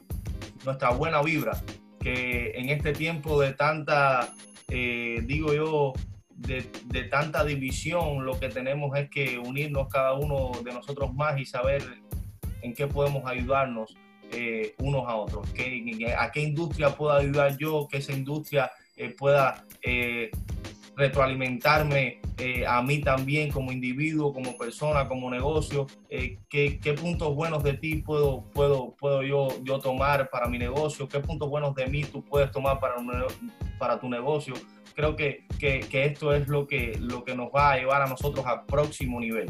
nuestra 0.64 0.90
buena 0.90 1.20
vibra, 1.20 1.60
que 1.98 2.52
en 2.54 2.68
este 2.68 2.92
tiempo 2.92 3.40
de 3.40 3.54
tanta, 3.54 4.32
eh, 4.68 5.20
digo 5.24 5.52
yo, 5.52 5.94
de, 6.30 6.70
de, 6.84 7.02
tanta 7.04 7.44
división, 7.44 8.24
lo 8.24 8.38
que 8.38 8.50
tenemos 8.50 8.96
es 8.96 9.10
que 9.10 9.36
unirnos 9.36 9.88
cada 9.88 10.12
uno 10.12 10.52
de 10.64 10.72
nosotros 10.72 11.12
más 11.12 11.40
y 11.40 11.44
saber 11.44 11.82
en 12.62 12.72
qué 12.72 12.86
podemos 12.86 13.28
ayudarnos 13.28 13.96
unos 14.78 15.08
a 15.08 15.16
otros, 15.16 15.50
¿Qué, 15.52 16.14
a 16.16 16.30
qué 16.30 16.40
industria 16.42 16.90
puedo 16.90 17.12
ayudar 17.12 17.56
yo, 17.56 17.88
que 17.90 17.96
esa 17.96 18.12
industria 18.12 18.70
eh, 18.98 19.14
pueda 19.16 19.64
eh, 19.82 20.30
retroalimentarme 20.96 22.20
eh, 22.38 22.66
a 22.66 22.82
mí 22.82 23.00
también 23.00 23.50
como 23.50 23.70
individuo, 23.70 24.32
como 24.32 24.58
persona, 24.58 25.06
como 25.06 25.30
negocio, 25.30 25.86
qué, 26.08 26.80
qué, 26.80 26.92
puntos 26.94 27.34
buenos 27.34 27.62
de 27.62 27.74
ti 27.74 27.96
puedo, 27.96 28.42
puedo, 28.52 28.96
puedo 28.96 29.22
yo, 29.22 29.48
yo 29.62 29.78
tomar 29.78 30.28
para 30.30 30.48
mi 30.48 30.58
negocio, 30.58 31.08
qué 31.08 31.20
puntos 31.20 31.48
buenos 31.48 31.74
de 31.76 31.86
mí 31.86 32.02
tú 32.02 32.24
puedes 32.24 32.50
tomar 32.50 32.80
para, 32.80 32.96
para 33.78 34.00
tu 34.00 34.08
negocio. 34.08 34.54
Creo 34.94 35.14
que, 35.14 35.46
que, 35.60 35.80
que, 35.80 36.06
esto 36.06 36.34
es 36.34 36.48
lo 36.48 36.66
que, 36.66 36.98
lo 37.00 37.22
que 37.22 37.36
nos 37.36 37.50
va 37.54 37.72
a 37.72 37.76
llevar 37.76 38.02
a 38.02 38.06
nosotros 38.06 38.44
al 38.46 38.64
próximo 38.66 39.20
nivel, 39.20 39.48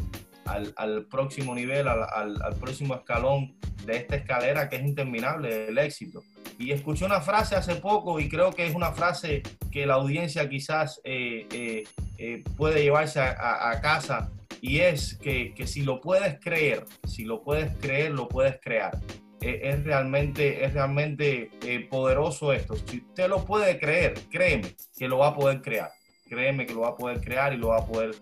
al, 0.49 1.05
próximo 1.05 1.55
nivel, 1.55 1.87
al 1.87 2.55
próximo 2.59 2.95
escalón 2.95 3.55
de 3.85 3.97
esta 3.97 4.15
escalera 4.15 4.69
que 4.69 4.77
es 4.77 4.83
interminable, 4.83 5.67
el 5.67 5.77
éxito. 5.77 6.23
Y 6.57 6.71
escuché 6.71 7.05
una 7.05 7.21
frase 7.21 7.55
hace 7.55 7.75
poco 7.75 8.19
y 8.19 8.27
creo 8.27 8.51
que 8.51 8.65
es 8.65 8.75
una 8.75 8.91
frase 8.91 9.41
que 9.71 9.85
la 9.85 9.95
audiencia 9.95 10.47
quizás 10.49 10.99
eh, 11.03 11.47
eh, 11.51 11.83
eh, 12.17 12.43
puede 12.57 12.83
llevarse 12.83 13.21
a, 13.21 13.79
casa 13.81 14.29
y 14.61 14.79
es 14.79 15.17
que, 15.21 15.53
que, 15.53 15.65
si 15.65 15.83
lo 15.83 16.01
puedes 16.01 16.39
creer, 16.39 16.85
si 17.05 17.23
lo 17.23 17.41
puedes 17.41 17.71
creer, 17.77 18.11
lo 18.11 18.27
puedes 18.27 18.59
crear. 18.61 18.99
es 19.39 19.83
realmente, 19.85 20.65
es 20.65 20.73
realmente 20.73 21.49
poderoso 21.89 22.51
esto. 22.51 22.75
Si 22.75 22.97
usted 22.97 23.29
lo 23.29 23.45
puede 23.45 23.79
creer, 23.79 24.15
créeme 24.29 24.75
que 24.97 25.07
lo 25.07 25.19
va 25.19 25.29
a 25.29 25.35
poder 25.35 25.61
crear. 25.61 25.91
Créeme 26.29 26.65
que 26.65 26.73
lo 26.73 26.81
va 26.81 26.89
a 26.89 26.95
poder 26.95 27.19
crear 27.21 27.53
y 27.53 27.57
lo 27.57 27.69
va 27.69 27.79
a 27.79 27.85
poder 27.85 28.15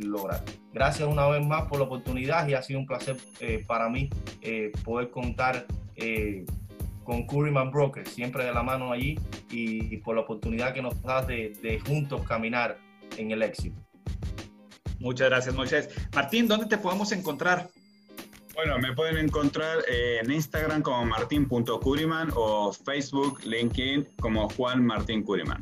lograr. 0.00 0.42
Gracias 0.72 1.08
una 1.08 1.26
vez 1.26 1.44
más 1.44 1.64
por 1.64 1.78
la 1.78 1.84
oportunidad 1.84 2.46
y 2.48 2.54
ha 2.54 2.62
sido 2.62 2.78
un 2.78 2.86
placer 2.86 3.16
para 3.66 3.88
mí 3.88 4.08
poder 4.84 5.10
contar 5.10 5.66
con 7.06 7.24
Curryman 7.24 7.70
Broker, 7.70 8.06
siempre 8.06 8.44
de 8.44 8.52
la 8.52 8.62
mano 8.62 8.92
allí 8.92 9.18
y, 9.50 9.96
por 9.98 10.16
la 10.16 10.22
oportunidad 10.22 10.74
que 10.74 10.82
nos 10.82 11.00
das 11.02 11.26
de, 11.26 11.80
juntos 11.86 12.22
caminar 12.26 12.78
en 13.16 13.30
el 13.30 13.42
éxito. 13.42 13.80
Muchas 14.98 15.28
gracias, 15.28 15.54
Moisés. 15.54 15.88
Martín, 16.14 16.48
¿dónde 16.48 16.66
te 16.66 16.78
podemos 16.78 17.12
encontrar? 17.12 17.68
Bueno, 18.54 18.78
me 18.78 18.92
pueden 18.94 19.18
encontrar 19.18 19.78
en 19.88 20.30
Instagram 20.30 20.82
como 20.82 21.04
martin.curiman 21.04 22.30
o 22.34 22.72
Facebook, 22.72 23.40
LinkedIn 23.44 24.08
como 24.18 24.48
Juan 24.50 24.84
Martín 24.84 25.22
Curiman. 25.22 25.60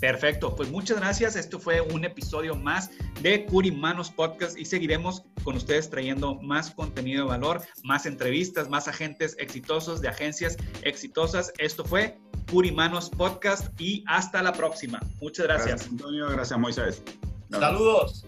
Perfecto, 0.00 0.54
pues 0.54 0.70
muchas 0.70 0.98
gracias. 0.98 1.34
Esto 1.34 1.58
fue 1.58 1.80
un 1.80 2.04
episodio 2.04 2.54
más 2.54 2.90
de 3.20 3.44
Curimanos 3.46 4.10
Podcast 4.10 4.56
y 4.56 4.64
seguiremos 4.64 5.24
con 5.42 5.56
ustedes 5.56 5.90
trayendo 5.90 6.36
más 6.36 6.70
contenido 6.70 7.24
de 7.24 7.30
valor, 7.30 7.62
más 7.82 8.06
entrevistas, 8.06 8.68
más 8.68 8.86
agentes 8.86 9.36
exitosos 9.38 10.00
de 10.00 10.08
agencias 10.08 10.56
exitosas. 10.82 11.52
Esto 11.58 11.84
fue 11.84 12.16
Curimanos 12.50 13.10
Podcast 13.10 13.68
y 13.80 14.04
hasta 14.06 14.42
la 14.42 14.52
próxima. 14.52 15.00
Muchas 15.20 15.46
gracias. 15.46 15.68
Gracias, 15.68 15.90
Antonio. 15.90 16.28
Gracias, 16.28 16.58
Moisés. 16.58 17.02
Saludos. 17.50 18.27